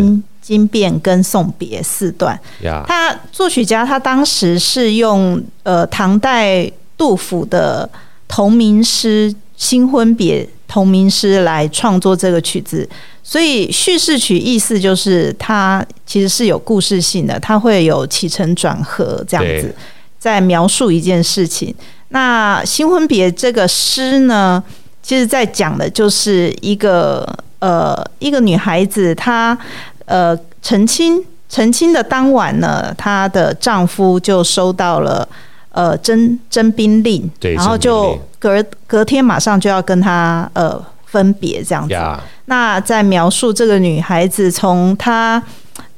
[0.43, 2.39] 经变跟送别四段。
[2.61, 7.89] 呀，他作曲家他当时是用呃唐代杜甫的
[8.29, 12.87] 同名诗《新婚别》同名诗来创作这个曲子，
[13.23, 19.75] 所以叙事曲意思就是它其实是有故事性的，它会有起承转合这样子，
[20.19, 21.75] 在描述一件事情。
[22.15, 24.63] 那新婚别这个诗呢，
[25.03, 29.59] 其实在讲的就是一个呃一个女孩子，她
[30.05, 35.29] 呃成亲成亲的当晚呢，她的丈夫就收到了
[35.71, 41.97] 呃征征兵令，对，然后就隔隔天马上就要跟她呃分别这样子。
[42.45, 45.43] 那在描述这个女孩子从她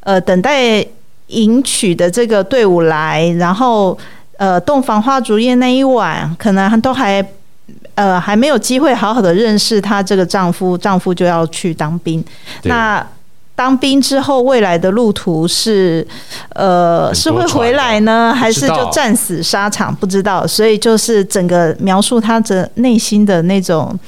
[0.00, 0.82] 呃等待
[1.26, 3.98] 迎娶的这个队伍来，然后。
[4.38, 7.24] 呃，洞房花烛夜那一晚，可能都还
[7.94, 12.22] 呃还没有机会好好的认识她这个丈夫，丈夫就要去当兵。
[12.64, 13.04] 那
[13.54, 16.06] 当兵之后，未来的路途是
[16.50, 19.94] 呃是会回来呢，还是就战死沙场？
[19.94, 20.46] 不知道。
[20.46, 23.98] 所以就是整个描述她的内心的那种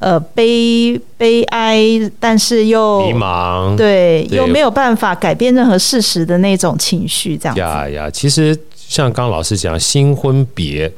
[0.00, 1.84] 呃悲悲哀，
[2.18, 7.60] 但是又迷茫，对，又没有办法改变任何事实的那种情绪，这样子。
[7.60, 8.58] 呀呀，其实。
[8.88, 10.90] 像刚老师讲新婚别，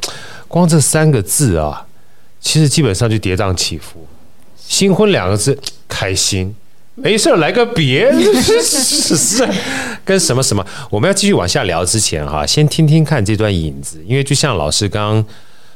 [0.46, 1.84] 光这三个字啊，
[2.40, 4.06] 其实基本上就跌宕起伏。
[4.56, 6.54] 新婚两个字，开心，
[6.94, 8.08] 没事来个别，
[8.40, 9.44] 是
[10.04, 10.64] 跟什么什么？
[10.88, 15.22] 我们要继续往下聊之前哈，先听听看这段影子，因为就像老师刚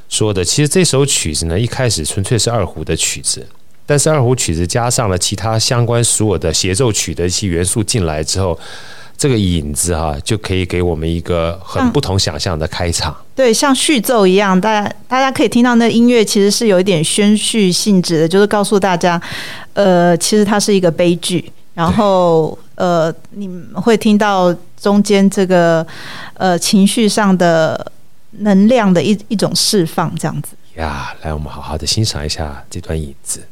[0.07, 3.45] 说的，其实这首曲子呢，一开始纯粹是二胡的曲子，
[3.85, 8.57] 但是二胡曲子加上了其他相关所有的协奏曲的一些元素进来之后。
[9.17, 13.15] 这个影子哈，就可以给我们一个很不同想象的开场。
[13.33, 19.21] 对，像序奏一样，大家大家可以听到那音乐其实是有一点宣叙性质的，就是告诉大家，
[19.73, 21.51] 呃，其实它是一个悲剧。
[21.73, 25.85] 然后呃，你们会听到中间这个
[26.35, 27.91] 呃情绪上的
[28.39, 30.55] 能量的一一种释放，这样子。
[30.75, 33.45] 呀，来，我们好好的欣赏一下这段影子。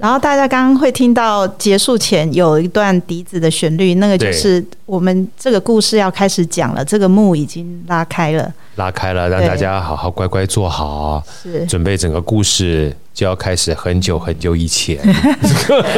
[0.00, 6.82] 然后大家刚刚会听到结束前有一段笛子的旋律，那个就是我们这个故事要开始讲了。
[6.82, 14.98] 这个幕已经拉开了，拉开了，让大家好好乖乖坐好，是准备整个故事就要开始很久很久以前。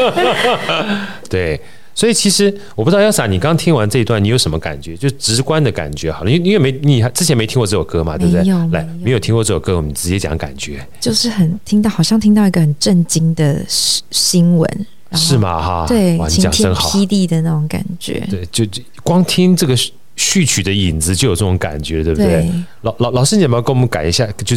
[1.30, 1.60] 对，
[1.94, 4.96] 所以其实我不知道 Elsa，你刚听完这一段，你有什么感觉？
[4.96, 8.42] 就直观的感觉好了，因为因为没你之前没听过这首歌嘛，对不对？
[8.70, 10.87] 来，没有听过这首歌，我们直接讲感觉。
[11.00, 15.61] 就是很听到，好像听到一个很震惊的新闻，是吗？
[15.61, 18.26] 哈，对，晴天霹雳的那种感觉。
[18.31, 19.76] 对，就就光听这个
[20.16, 22.26] 序曲的影子就有这种感觉，对不对？
[22.26, 22.50] 对
[22.83, 24.26] 老老老师，你有没有跟我们改一下？
[24.44, 24.57] 就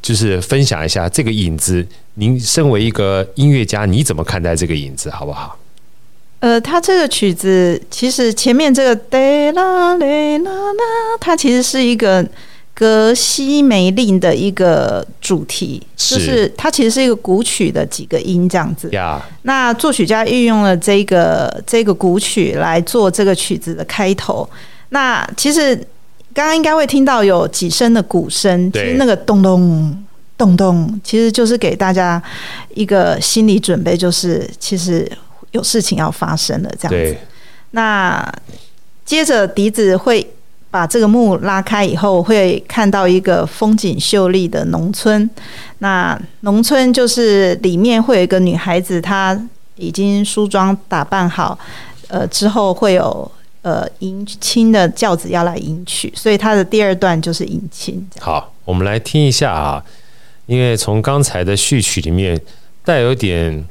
[0.00, 1.86] 就是分享一下这个影子。
[2.14, 5.58] 您身为一个音乐家，你怎么看待这个影子，好不好？
[6.46, 9.18] 呃，他这个曲子其实前面这个哒
[9.52, 10.84] 啦嘞啦啦，
[11.18, 12.24] 它其实是一个
[12.72, 18.88] 格西梅令的一个主题，是就是它其实是一个古曲的几个音这样子。
[18.92, 24.48] 呀，那作曲家运用了这个这个古曲来做这个曲子的开头。
[24.90, 25.74] 那其实
[26.32, 30.04] 刚刚应该会听到有几声的鼓声，其实那个咚咚
[30.38, 32.22] 咚咚，其实就是给大家
[32.72, 35.10] 一个心理准备，就是其实。
[35.52, 37.18] 有事情要发生了，这样子。
[37.72, 38.32] 那
[39.04, 40.26] 接着笛子会
[40.70, 45.28] 把这个幕拉开以后，会看到一个风景秀丽的农村。
[45.78, 49.38] 那农村就是里面会有一个女孩子，她
[49.76, 51.58] 已经梳妆打扮好，
[52.08, 53.30] 呃，之后会有
[53.62, 58.06] 呃迎亲的轿子要来迎娶，所以她的第二段就是迎亲。
[58.20, 59.84] 好，我们来听一下啊，
[60.46, 62.40] 因为从刚才的序曲里面
[62.84, 63.64] 带有点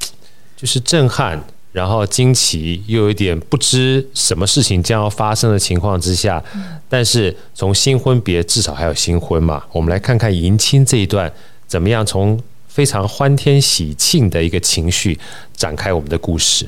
[0.55, 1.43] 就是震撼。
[1.75, 6.41] 然后惊奇又有一点不知什么事情将要发生的情况之下，
[6.87, 11.29] 但是从新婚别至少还有新婚嘛，我们来看看迎亲这一段
[11.67, 15.19] 怎么样，从非常欢天喜庆的一个情绪
[15.53, 16.65] 展开我们的故事。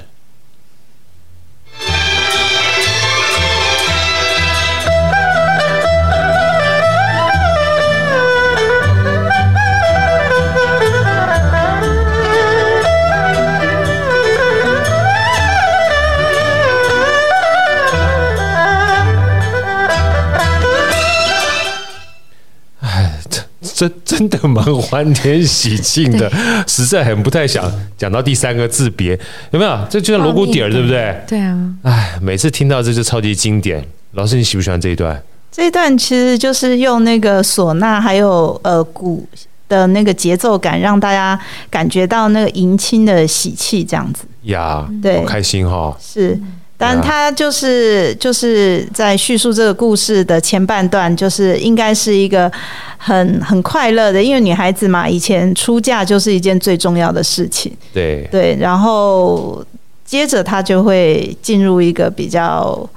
[23.78, 26.28] 真 真的蛮欢天喜庆的，
[26.66, 29.12] 实在很不太想讲到第三个字别，
[29.52, 29.80] 有没有？
[29.88, 31.16] 这就像锣鼓底儿，对不对？
[31.28, 31.76] 对啊。
[31.84, 33.86] 哎，每次听到这就超级经典。
[34.14, 35.22] 老师，你喜不喜欢这一段？
[35.52, 39.28] 这一段其实就是用那个唢呐还有呃鼓
[39.70, 44.24] 的那个节奏感，让大家感觉到那个迎亲的喜气，这样子。
[44.44, 45.98] 呀，对，好开心哈、哦。
[46.02, 46.40] 是。
[46.78, 52.52] 但他就是就是在叙述这个故事的前半段，就是应该是一个
[52.98, 57.76] 很很快乐的，因为女孩子嘛，以前出嫁就是一件最重要的事情。
[57.94, 59.66] 对对，然后
[60.06, 62.88] 接着她就会进入一个比较。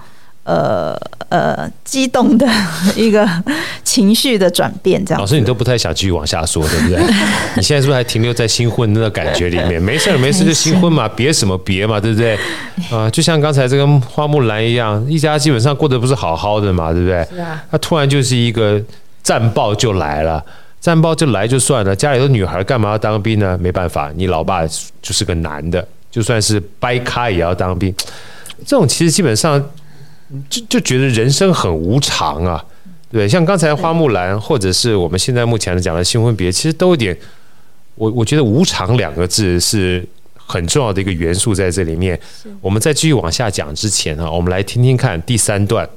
[0.50, 0.96] 呃
[1.28, 2.44] 呃，激动的
[2.96, 3.24] 一个
[3.84, 5.20] 情绪的转变，这样。
[5.20, 7.00] 老师，你都不太想继续往下说，对不对？
[7.54, 9.80] 你现在是不是还停留在新婚那个感觉里面？
[9.80, 12.36] 没事没事，就新婚嘛，别什么别嘛，对不对？
[12.90, 17.24] 啊，就像刚才这个花木兰一样，一家基本上过得不是好好的嘛，对不对？
[17.32, 17.62] 是啊。
[17.70, 18.82] 他突然就是一个
[19.22, 20.44] 战报就来了，
[20.80, 23.56] 战报就来就算了，家里的女孩干嘛要当兵呢？
[23.60, 27.94] 没办法，你老爸就是个男的，就算是掰咖也要当兵。
[28.66, 29.64] 这种其实基本上。
[30.48, 32.64] 就就觉得人生很无常啊，
[33.10, 37.16] 对，像刚才花木兰，或者是我们现在目前讲的新婚别，其实都有点，
[37.96, 42.16] 我我觉得无常两个字是很重要的一个元素在这里面。
[42.60, 45.88] 我们在继续往下讲之前啊，我们来听听看第三段。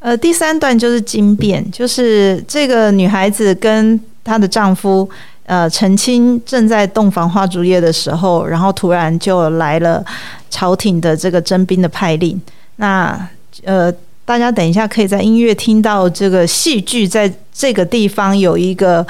[0.00, 5.08] 呃，第三段就是惊变，就是这个女孩子跟她的丈夫
[5.46, 10.04] 呃成亲，正在洞房花烛夜的时候，然后突然就来了
[10.50, 12.38] 朝廷的这个征兵的派令，
[12.76, 13.26] 那。
[13.62, 13.92] 呃，
[14.24, 19.06] 大家等一下可以在音乐听到这个戏剧在这个地方有一个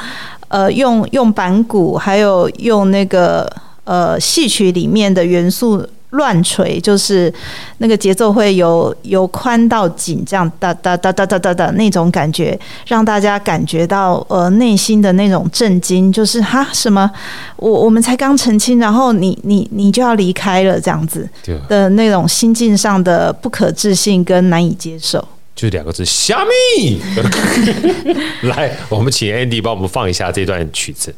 [0.48, 3.50] 呃，用用板鼓，还有用那个
[3.84, 5.86] 呃戏曲里面的元素。
[6.14, 7.32] 乱锤就是
[7.78, 17.10] 那个节奏会由由宽到紧，这样哒哒哒哒哒哒的那种感觉，让大家感觉到呃内心的那种震惊，就是哈什么
[17.56, 21.28] 我我们才刚成亲，然后你你你就要离开了这样子
[21.68, 27.00] 的那种心境上的不可置信跟难以接受，就两个字虾米。
[28.48, 31.14] 来，我们请 Andy 帮我们放一下这段曲子。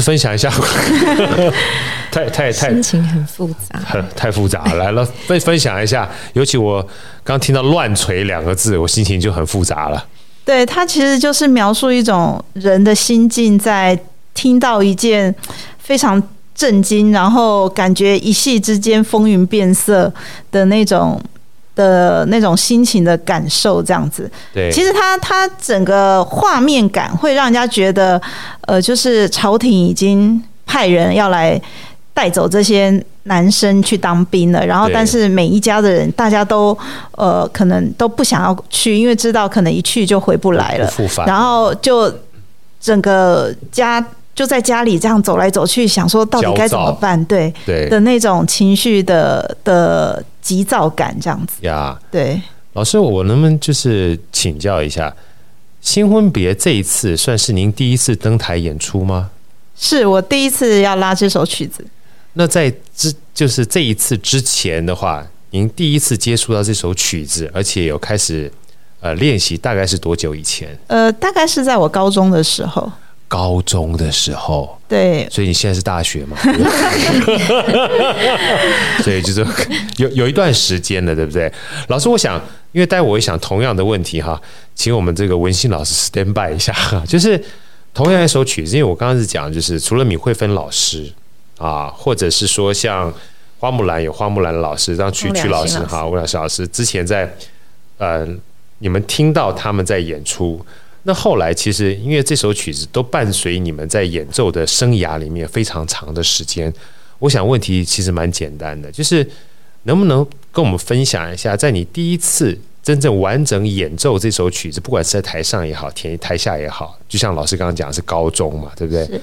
[0.00, 0.50] 分享一下，
[2.10, 4.64] 太太太心情很复杂，太复杂。
[4.74, 6.86] 来了，分分享一下，尤其我
[7.22, 10.04] 刚听到“乱锤”两个字，我心情就很复杂了。
[10.44, 13.98] 对，它其实就是描述一种人的心境，在
[14.34, 15.32] 听到一件
[15.78, 16.20] 非常
[16.54, 20.12] 震惊，然后感觉一夕之间风云变色
[20.50, 21.20] 的那种
[21.74, 24.30] 的那种心情的感受，这样子。
[24.52, 28.20] 对，其实它它整个画面感会让人家觉得，
[28.62, 31.60] 呃，就是朝廷已经派人要来
[32.14, 33.04] 带走这些。
[33.24, 36.76] 男生去当兵了，然后但是每一家的人，大家都
[37.12, 40.90] 呃可能都不想要去，因为知道可能一去就回不来了。
[41.26, 42.12] 然后就
[42.80, 44.04] 整个家
[44.34, 47.22] 就在家里这样走来走去，想说到底该怎么办？
[47.26, 51.98] 对对的那种情绪的的急躁感，这样子呀。
[52.10, 52.40] 对，
[52.72, 55.10] 老师，我能不能就是请教一下，
[55.82, 59.30] 《新婚别》这一次算是您第一次登台演出吗？
[59.76, 61.84] 是我第一次要拉这首曲子。
[62.34, 68.50] 那在之就是这一次之前的话，您第一次接触到这首曲子，而且有开始
[69.00, 70.78] 呃练习，大概是多久以前？
[70.86, 72.90] 呃，大概是在我高中的时候。
[73.30, 75.28] 高中的时候，对。
[75.30, 76.36] 所以你现在是大学嘛？
[79.04, 79.46] 所以就是
[79.98, 81.50] 有有一段时间了，对不对？
[81.86, 82.34] 老师，我想，
[82.72, 84.40] 因为待会我也想同样的问题哈，
[84.74, 87.40] 请我们这个文心老师 stand by 一下哈，就是
[87.94, 91.12] 同样一首曲子，因为我刚刚是讲，就是除了米慧芬老师。
[91.58, 93.12] 啊，或者是说像
[93.58, 97.30] 花木兰有花木兰的老师，让曲曲老师哈，吴老师老师之前在
[97.98, 98.26] 呃，
[98.78, 100.64] 你们听到他们在演出，
[101.04, 106.72] 那后来其实因为这首曲子都伴随你们在演奏的生涯里面非常长的时间，
[107.18, 109.26] 我想问题其实蛮简单的，就是
[109.84, 119.20] 能不能跟我们分享一下，在你第一次真正完整演奏这首曲子，不管是在台上也好，台台下也好，就像老师刚刚讲是高中嘛，对不对？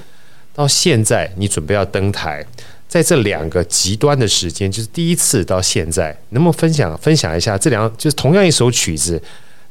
[0.54, 2.44] 到现在，你准备要登台，
[2.88, 9.22] 在这两个极端的时间，就是第一次到现在，能不能分享分享一下这两就是同样一首曲子，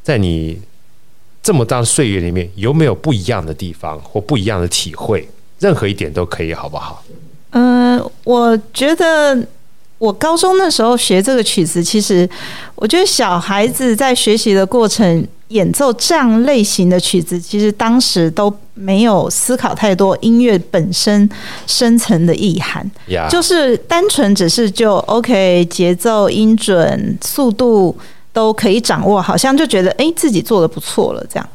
[0.04, 0.60] 在你
[1.46, 5.28] 这么大的岁月里面，有没有不一样的地方或不一样的体会？
[5.60, 7.04] 任何一点都可以，好不好？
[7.50, 9.46] 嗯、呃，我觉得
[9.98, 12.28] 我高中的时候学这个曲子，其实
[12.74, 15.24] 我觉得小孩子在学习的过程。
[15.50, 21.30] 演奏这样类型的曲子，其实当时都没有思考太多音乐本身
[21.68, 22.84] 深层的意涵.
[23.30, 27.96] 就是单纯只是就 OK，节奏、音准、速度
[28.36, 31.48] 都可以掌握，好像就觉得哎，自己做的不错了这样。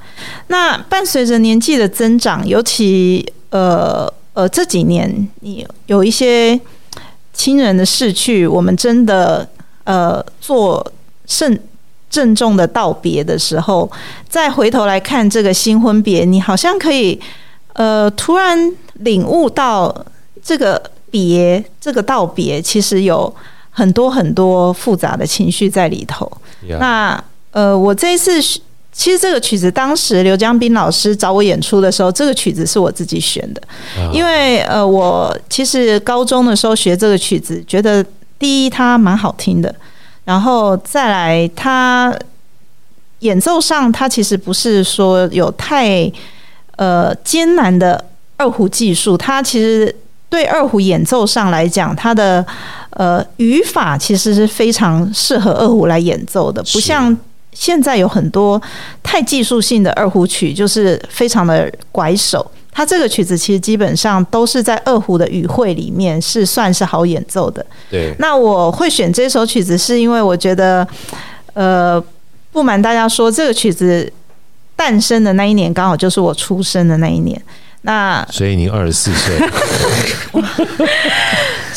[0.47, 6.59] 那伴随着年纪的增长，尤其呃呃这几年，你有一些
[7.33, 9.47] 亲人的逝去，我们真的
[9.83, 10.91] 呃做
[11.27, 11.61] 甚。
[12.09, 13.89] 郑重的道别的时候，
[14.27, 17.17] 再回头来看这个新婚别，你好像可以，
[17.71, 19.95] 呃，突然领悟到
[20.43, 23.33] 这个别，这个道别，其实有
[23.69, 26.29] 很多很多复杂的情绪在里头。
[26.63, 26.77] Yeah.
[26.77, 28.41] 那呃，我这一次
[28.93, 33.61] 其实这个曲子，当时刘江斌老师找我演出的时候，这个曲子是我自己选的
[33.97, 34.11] ，uh.
[34.11, 38.05] 因为呃，我其实高中的时候学这个曲子，觉得
[38.37, 39.73] 第一它蛮好听的。
[40.23, 42.13] 然后再来，它
[43.19, 46.11] 演奏上，它其实不是说有太
[46.75, 48.05] 呃艰难的
[48.37, 49.93] 二胡技术，它其实
[50.29, 52.45] 对二胡演奏上来讲，它的
[53.01, 57.17] 呃语法其实是非常适合二胡来演奏的，不像
[57.51, 58.61] 现在有很多
[59.01, 62.45] 太技术性的二胡曲，就是非常的拐手。
[62.71, 67.65] 它这个曲子其实基本上都是在二胡的语汇里面是算是好演奏的。
[67.89, 68.13] 对。
[68.19, 70.87] 那我会选这首曲子，是因为我觉得，
[71.55, 72.01] 呃，
[72.51, 74.13] 不瞒大家说，这个曲子
[74.75, 77.41] 诞生的那一年刚好就是我出生的那一年。
[77.81, 79.39] 那所以您二十四岁。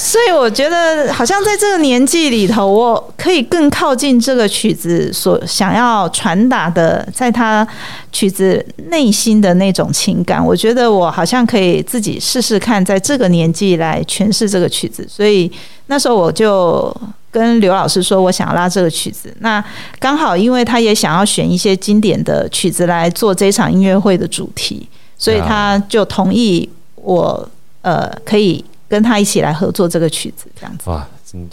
[0.04, 7.66] 所以我觉得，好像在这个年纪里头，我可以更靠近这个曲子所想要传达的，在他
[8.12, 10.44] 曲子内心的那种情感。
[10.44, 15.06] 我觉得我好像可以自己试试看，在这个年纪来诠释这个曲子。
[15.08, 15.50] 所以
[15.86, 16.94] 那时候我就
[17.30, 19.34] 跟刘老师说，我想要拉这个曲子。
[19.40, 19.64] 那
[19.98, 24.86] 刚好，因为他也想要选一些经典的曲子来做这场音乐会的主题，
[25.16, 27.48] 所以他就同意我
[27.80, 28.62] 呃可以。
[28.94, 31.04] 跟他一起来合作这个曲子，这样子哇，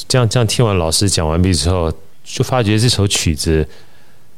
[0.08, 1.92] 这样这样听完老师讲完毕之后，
[2.24, 3.68] 就发觉这首曲子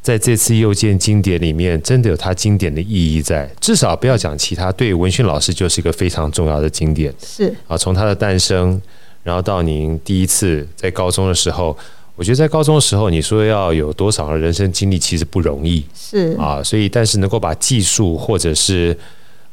[0.02, 3.46] 在这次又见经典里面真的有它经典的意义在。
[3.60, 7.14] 至少不要讲其他，对文训老师就是一个非常重要的经典。
[7.22, 8.82] 是啊，从他的诞生，
[9.22, 11.78] 然后到您第一次在高中的时候，
[12.16, 15.86] 我觉得在高中的时候，你说要有多少的人生经历，其实不容易。
[15.94, 18.98] 是啊，所以但是能够把技术或者是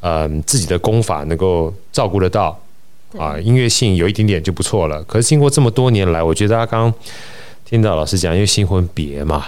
[0.03, 2.57] 嗯、呃、自己的功法能够照顾得到。
[3.19, 5.03] 啊，音乐性有一点点就不错了。
[5.05, 6.95] 可是经过这么多年来，我觉得他刚刚
[7.65, 9.47] 听到老师讲，因为新婚别嘛，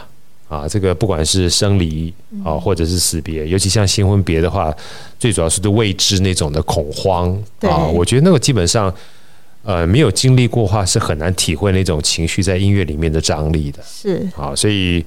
[0.48, 2.12] 啊，这个不管是生离
[2.44, 4.74] 啊，或者是死别，尤其像新婚别的话，
[5.18, 7.86] 最主要是对未知那种的恐慌啊。
[7.86, 8.92] 我觉得那个基本上，
[9.62, 13.80] 呃，没有经历过的话，是很难体会那种情绪在音乐里面的张力的。
[13.84, 15.04] 是啊，所以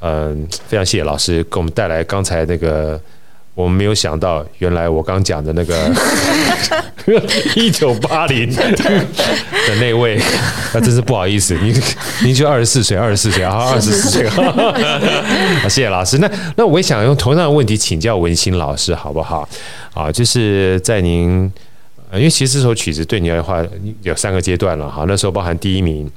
[0.00, 3.00] 嗯、呃，非常谢谢老师给我们带来刚才那个。
[3.54, 5.88] 我们没有想到，原来我刚讲的那个
[7.54, 10.20] 一九八零的那位，
[10.72, 11.72] 那真是不好意思，您
[12.24, 14.28] 您就二十四岁，二十四岁啊，二十四岁，
[15.62, 16.18] 谢谢 老师。
[16.18, 19.48] 那那我也想用同样的问题请教文心老师，好不好？
[19.94, 21.42] 啊，就是在您，
[22.12, 23.64] 因为其实这首曲子对你来的话
[24.02, 26.10] 有三个阶段了哈，那时候包含第一名，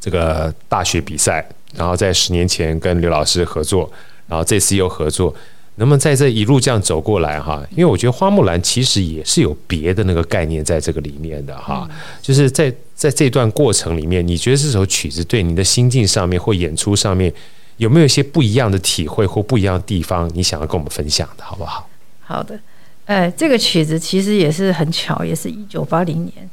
[0.00, 1.44] 这个大学比赛，
[1.76, 3.90] 然后在十年前跟刘老师合作，
[4.28, 5.34] 然后这次又合作。
[5.76, 11.88] 那么在这一路这样走过来哈，因为我觉得花木兰其实也是有别的那个概念在这个里面的哈，
[12.22, 17.32] 就是在在这段过程里面，你觉得这首曲子对你的心境上面或演出上面
[17.78, 20.30] 有没有一些不一样的体会或不一样的地方？
[20.32, 21.88] 你想要跟我们分享的好不好？
[22.20, 22.58] 好的，
[23.06, 26.48] 呃，这个曲子其实也是很巧，也是一九八零年。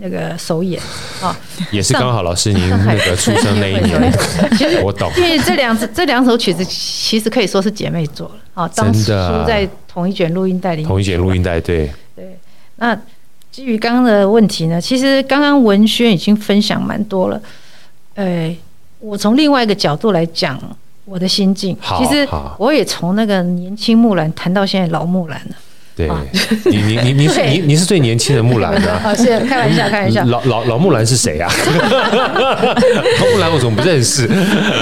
[0.00, 0.80] 那个首演
[1.20, 1.36] 啊，
[1.70, 4.12] 也是刚好老师您那个出生那一年，
[4.56, 9.02] 其实 我懂，因为这两这两首曲子其实可以说是姐妹作了啊，当初
[9.46, 11.90] 在同一卷录音带里，同一卷录音带，对。
[12.14, 12.38] 对。
[12.76, 12.96] 那
[13.50, 17.40] 基于刚刚的问题呢，其实刚刚文轩已经分享蛮多了，
[18.14, 18.56] 呃，
[19.00, 20.56] 我从另外一个角度来讲
[21.04, 25.56] 我的心境，其实我也从那个年轻木兰谈到现在老木兰了。
[25.98, 26.08] 对，
[26.66, 30.24] 你你你你是你你是最年轻的木兰的，好，是开玩笑，开玩笑。
[30.26, 31.50] 老老老木兰是谁啊？
[33.18, 34.30] 老木兰我怎么不认识？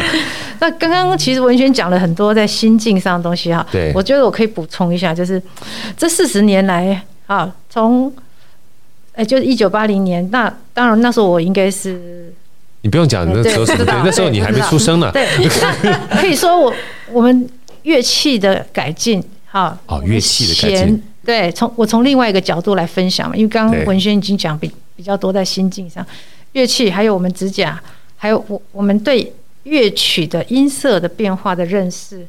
[0.60, 5.40] 那刚刚其实文轩讲了很多在心境上的东西哈，对，我觉得我可以补充一下，就是
[5.96, 8.12] 这四十年来啊，从
[9.14, 12.30] 哎，就是一九八零年，那当然那时候我应该是，
[12.82, 13.64] 你不用讲那时候
[14.04, 15.10] 那时候你还没出生呢。
[15.14, 15.26] 对，
[16.20, 16.74] 可以说我
[17.10, 17.48] 我们
[17.84, 19.24] 乐器的改进。
[19.56, 26.04] 啊，哦，乐器的改进，对，从我从另外一个角度来分享嘛，因为刚刚文轩已经讲比比较多在心境上，
[26.52, 27.82] 乐器还有我们指甲，
[28.18, 29.32] 还有我我们对
[29.62, 32.26] 乐曲的音色的变化的认识。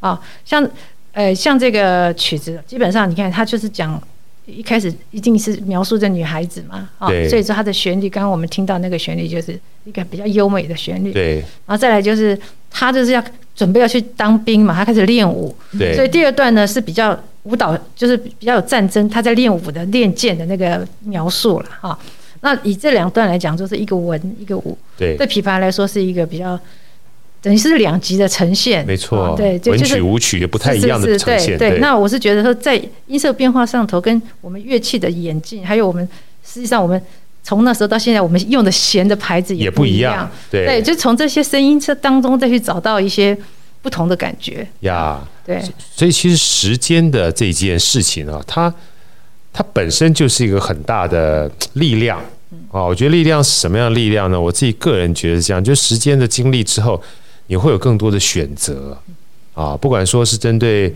[0.00, 0.66] 啊，像
[1.12, 4.02] 呃像这个曲子，基本上你看它就是讲
[4.46, 11.36] 一开始一定是描述这女孩子嘛，啊，所以说它的旋律，刚刚我们听到那个旋律就是一个比较优美的旋律，对，
[11.66, 12.38] 然后再来就是
[12.70, 13.24] 他就是要。
[13.52, 21.98] 准备要去当兵嘛，他开始练武，对，所以第二段呢是比较舞蹈，就是比较有战争，他在练武的练剑的那个描述了哈。
[22.40, 26.58] 那以这两段来讲，就是一个文一个武，对，对琵琶来说是一个比较
[27.42, 31.78] 等于是两极的呈现，没错，对，文曲舞曲也不太一样的呈现，对。
[31.78, 36.06] 那我是觉得说，在音色变化上头，跟我们乐器的演进，还有我们
[36.44, 37.00] 实际上我们。
[37.42, 43.36] 从那时候到现在，我们用的弦的牌子也不一样，对，对，就从这些声音这当中再去找到一些
[43.80, 45.18] 不同的感觉呀。
[45.44, 45.58] 对，
[45.90, 48.72] 所以其实时间的这件事情啊，它
[49.54, 52.20] 它本身就是一个很大的力量
[52.70, 52.84] 啊。
[52.84, 54.38] 我觉得力量是什么样的力量呢？
[54.38, 57.02] 我自己个人觉得这样，就时间的经历之后，
[57.50, 58.96] 你会有更多的选择
[59.52, 59.76] 啊。
[59.76, 60.94] 不管说是针对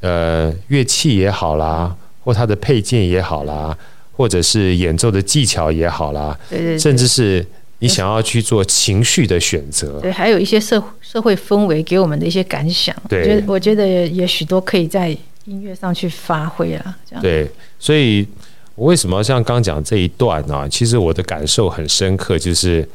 [0.00, 3.76] 呃乐器也好啦，或它的配件也好啦。
[4.18, 7.46] 或者是演奏的技巧也好啦，对对对，甚至是
[7.80, 15.10] 你想要去做情绪的选择，对，还有一些社社会氛围给我们的一些感想，对，我觉得我觉得也许多可以在
[15.44, 17.20] 音乐上去发挥啊，这样。
[17.20, 17.46] 对，
[17.78, 18.26] 所以
[18.74, 20.66] 我为什么像刚讲这一段呢？
[20.66, 22.88] 其实我的感受很深刻，就是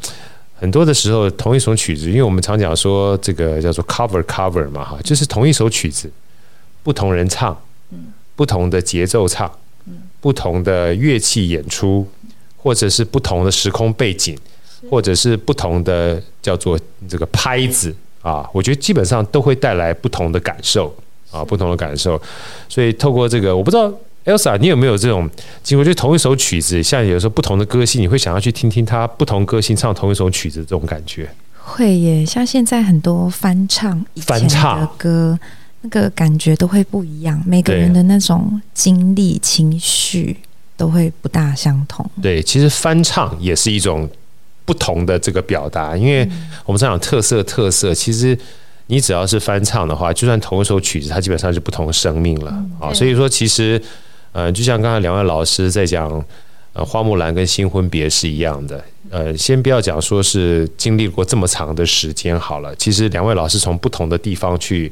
[0.61, 6.09] 很多的时候同一首曲子，因为我们常讲说这个叫做 cover cover 嘛，哈，就是同一首曲子，
[6.83, 7.59] 不同人唱，
[8.35, 9.51] 不同的节奏唱。
[10.21, 12.07] 不同的乐器演出，
[12.55, 14.37] 或者是不同的时空背景，
[14.87, 17.91] 或者是不同的叫做这个拍子
[18.21, 20.95] 啊，我觉得基本上都会带来不同的感受
[21.31, 22.21] 啊，不同的感受。
[22.69, 23.91] 所以透过这个，我不知道
[24.25, 25.29] Elsa 你有没有这种
[25.63, 31.29] 经过，就同一首曲子，像有时候不同的歌星，你会想要去听听他不同歌星唱同一首曲子这种感觉？
[31.57, 35.39] 会耶，像现在很多翻唱以前的歌。
[35.83, 40.37] 那个感觉都会不一样，每个人的那种经历、情绪
[40.77, 42.07] 都会不大相同。
[42.21, 44.07] 对，其实翻唱也是一种
[44.63, 46.19] 不同的这个表达，因为
[46.67, 48.37] 我们常讲特色，特色其实
[48.85, 52.93] 你只要是翻唱的话，就算同一首曲子，它基本上是不同的生命了啊。
[52.93, 53.81] 所以说，其实
[54.31, 56.23] 呃，就像刚才两位老师在讲，
[56.73, 58.83] 呃，花木兰跟新婚别是一样的。
[59.09, 64.91] 呃，先不要讲说是经历过这么长的时间好了，其实两位老师从不同的地方去。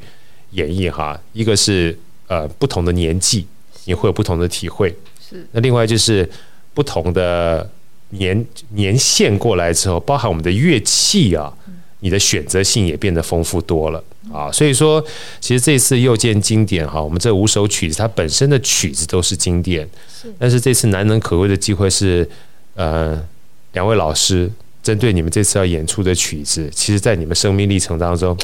[0.54, 3.46] 演绎哈，一个是呃不同的年纪，
[3.86, 4.90] 你会有不同的体会。
[5.22, 5.46] 是。
[5.52, 6.28] 那另外就是
[6.74, 7.70] 不同的
[8.10, 11.56] 年年限过来之后，包含我们的乐器啊，
[12.00, 14.52] 你的选择性也变得丰富多了啊。
[14.52, 15.04] 所以说，
[15.40, 20.34] 其实这次又见经典哈，我们这五首曲子它本身的曲子都是经典，是。
[20.38, 22.28] 但是这次难能可贵的机会是，
[22.76, 23.22] 呃，
[23.74, 24.50] 两位老师
[24.82, 28.38] 针对你们这次要演出的曲子，其实在你们生命历程当中，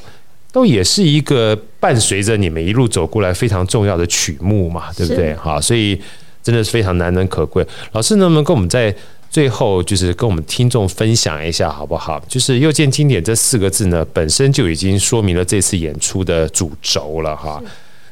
[0.51, 5.33] 都也是一个伴随着你们一路走过来非常重要的曲目嘛，对不对？
[5.35, 5.99] 哈，所以
[6.43, 7.65] 真的是非常难能可贵。
[7.93, 8.93] 老师能不能跟我们在
[9.35, 12.17] 最后就是跟我们听众分享一下好不好？
[12.25, 17.61] 就是“又见经典”这四个字呢，本身就已经说明了这次演出的主轴了哈。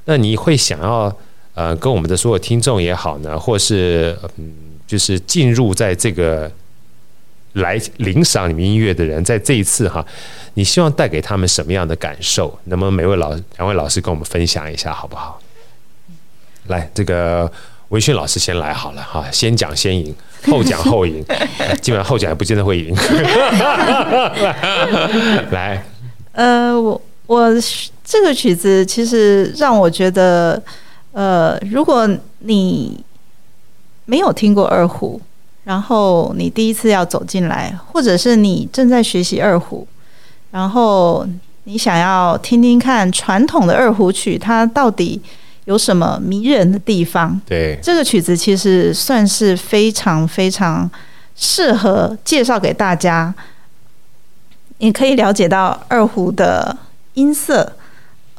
[0.04, 1.18] 那你会想要
[1.54, 4.54] 呃跟我们的所有听众也好呢，或是嗯，
[4.86, 6.52] 就是进入在这个
[7.54, 10.06] 来领赏你们音乐的人，在这一次哈，
[10.56, 12.60] 你希望带给他们什么样的感受？
[12.66, 15.40] 那么每位老两位老师跟我们分享一下好不好？
[16.68, 17.50] 来，这个
[17.88, 20.14] 文轩老师先来好了哈，先讲先赢。
[20.46, 21.24] 后讲后赢，
[21.82, 22.96] 基本上后讲也不见得会赢。
[25.52, 25.84] 来，
[26.34, 27.50] 呃，我我
[28.04, 30.62] 这个曲子其实让我觉得，
[31.12, 32.08] 呃，如果
[32.40, 33.04] 你
[34.06, 35.22] 没有听过二胡，
[35.64, 39.88] 然后你第一次要走进来，或者是你正在学习二胡，
[40.52, 41.26] 然后
[41.64, 45.22] 你想要听听看传统的二胡曲，它到底。
[45.66, 47.40] 有什么迷人的地方？
[47.46, 50.90] 对，这个曲子其实算是非常非常
[51.36, 53.34] 适合介绍给大家。
[54.80, 56.76] 你可以了解到二胡的
[57.14, 57.78] 音色、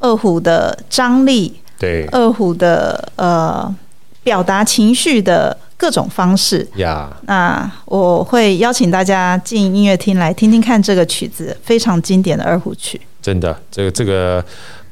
[0.00, 3.74] 二胡的张力，对，二胡的呃
[4.22, 6.68] 表达情绪的各种方式。
[6.76, 13.00] 呀.那我会邀请大家进音乐厅来听听看这个曲子，非常经典的二胡曲。
[13.22, 14.44] 真的，这个这个。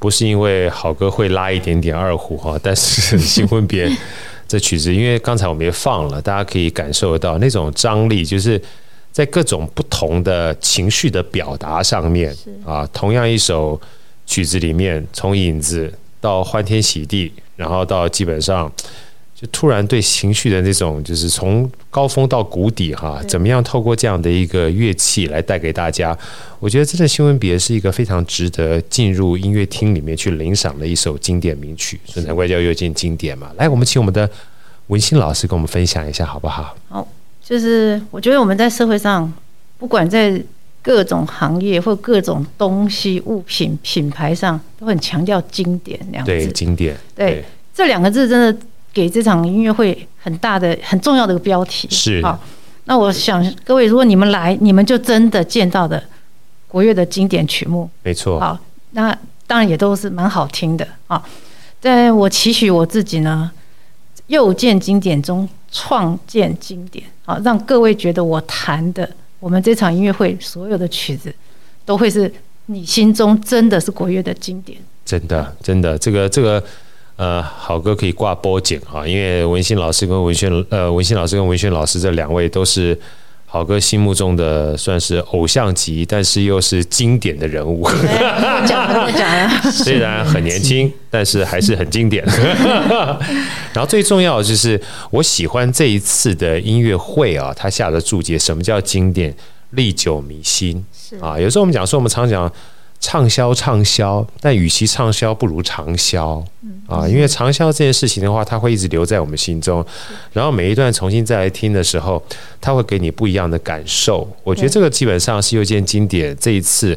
[0.02, 3.88] 不是因为好歌会拉一点点二胡哈， 但是新婚别
[4.48, 8.60] 这曲子，因为刚才我们也放了，大家可以感受得到那种张力，就是
[9.12, 12.34] 在各种不同的情绪的表达上面
[12.66, 12.84] 啊。
[12.92, 13.80] 同样一首
[14.26, 18.70] 曲子里面，从影子到欢天喜地，然后到基本上。
[19.42, 26.16] 就突然对情绪的那种，就是从高峰到谷底哈，怎么样透过这样的一个乐器来带给大家？
[26.60, 33.50] 我觉得真的新闻别是一个非常值得进入音乐厅里面去领赏的一首经典名曲，所以难怪叫又见经典嘛。
[33.56, 34.30] 来，我们请我们的
[34.86, 36.76] 文心老师跟我们分享一下好不好？
[36.88, 37.08] 好，
[37.42, 39.32] 就是我觉得我们在社会上，
[39.76, 40.40] 不管在
[40.82, 46.44] 各种行业或各种东西物品品牌上，都很强调经典两个字。
[46.44, 46.96] 对，经典。
[47.16, 48.56] 对，对这两个字真的。
[48.92, 52.38] 给这场音乐会很大的、很重要的一个标题是好。
[52.84, 56.02] 那我想各位，如果你们来，你们就真的见到的
[56.66, 58.40] 国乐的经典曲目，没错。
[58.40, 58.58] 好，
[58.90, 59.16] 那
[59.46, 61.24] 当然也都是蛮好听的啊。
[61.80, 63.50] 但我期许我自己呢，
[64.26, 71.32] 又见经典中创建经典啊，让各位觉得我弹的我们这场音乐会所有的曲子，
[71.84, 72.30] 都会是
[72.66, 74.76] 你心中真的是国乐的经典。
[75.04, 76.62] 真的，真的，这个这个。
[77.22, 82.98] 呃，好歌可以挂波景啊，因为文馨老师跟文轩呃，文馨老师跟文轩老师这两位都是
[83.46, 87.88] 好哥心目中的算是偶像级，但是又是经典的人物。
[88.66, 92.24] 讲了讲了， 虽然很年轻，但是还是很经典。
[93.72, 94.80] 然后最重要的就是，
[95.12, 99.32] 我喜欢这一次的音乐会啊，他下的注解，什么叫经典？
[99.70, 101.38] 历久弥新是啊。
[101.38, 102.52] 有时候我们讲说，我们常讲。
[103.02, 106.42] 畅销畅销，但与其畅销，不如长销
[106.86, 107.06] 啊！
[107.06, 109.84] 因为长销这件事情的话，它会一直留在我们心中。
[110.32, 112.22] 然后每一段重新再来听的时候，
[112.60, 114.26] 它会给你不一样的感受。
[114.44, 116.96] 我觉得这个基本上是又见经典这一次，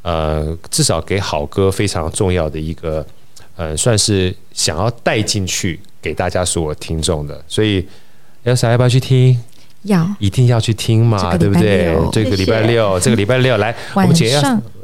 [0.00, 3.06] 呃，至少给好歌非常重要的一个，
[3.54, 7.44] 呃，算是想要带进去给大家所有听众的。
[7.46, 7.86] 所以
[8.46, 9.38] ，Elsa 要不要去听？
[9.84, 11.96] 要一定要去听嘛，对不对？
[12.12, 14.28] 这个礼拜六，这个礼拜六来，我们请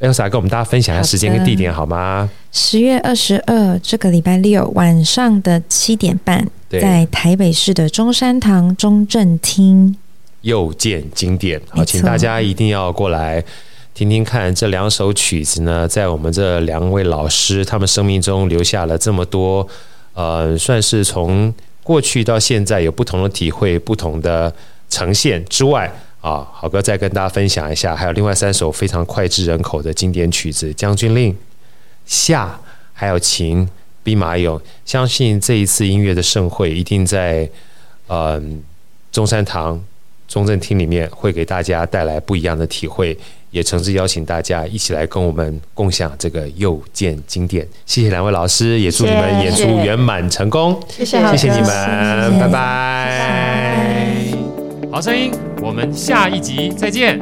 [0.01, 2.29] Elsa 跟我们大家分享一下时间跟地点好吗？
[2.51, 9.95] 十月二十二，这个礼拜六晚上的七点半，在台北市的中山堂中正厅，
[10.41, 11.61] 又见经典。
[11.71, 13.45] 好，请大家一定要过来
[13.95, 19.67] 听听看这两首曲子呢，在我们这两位老师他们生命中留下了这么多，
[20.15, 24.53] 呃，算是从过去到现在有不同的体会，不同的。
[24.89, 31.33] 呈现之外啊，好哥再跟大家分享一下，还有另外三首非常脍炙人口的经典曲子，《将军令》、
[32.07, 32.59] 夏，
[32.93, 33.69] 还有秦、
[34.03, 34.61] 兵马俑。
[34.85, 37.49] 相信这一次音乐的盛会，一定在
[38.09, 38.43] 呃
[39.13, 39.83] 中山堂
[40.27, 43.17] 中正厅里面，会给大家带来不一样的体会。
[43.51, 47.67] 也诚挚邀请大家一起来跟我们共享这个又见经典。
[47.87, 50.79] 谢谢两位老师，也祝你们演出圆满成功。
[50.87, 54.18] 谢谢，谢谢你们，拜拜。
[54.91, 55.31] 好声音，
[55.61, 57.21] 我们下一集再见。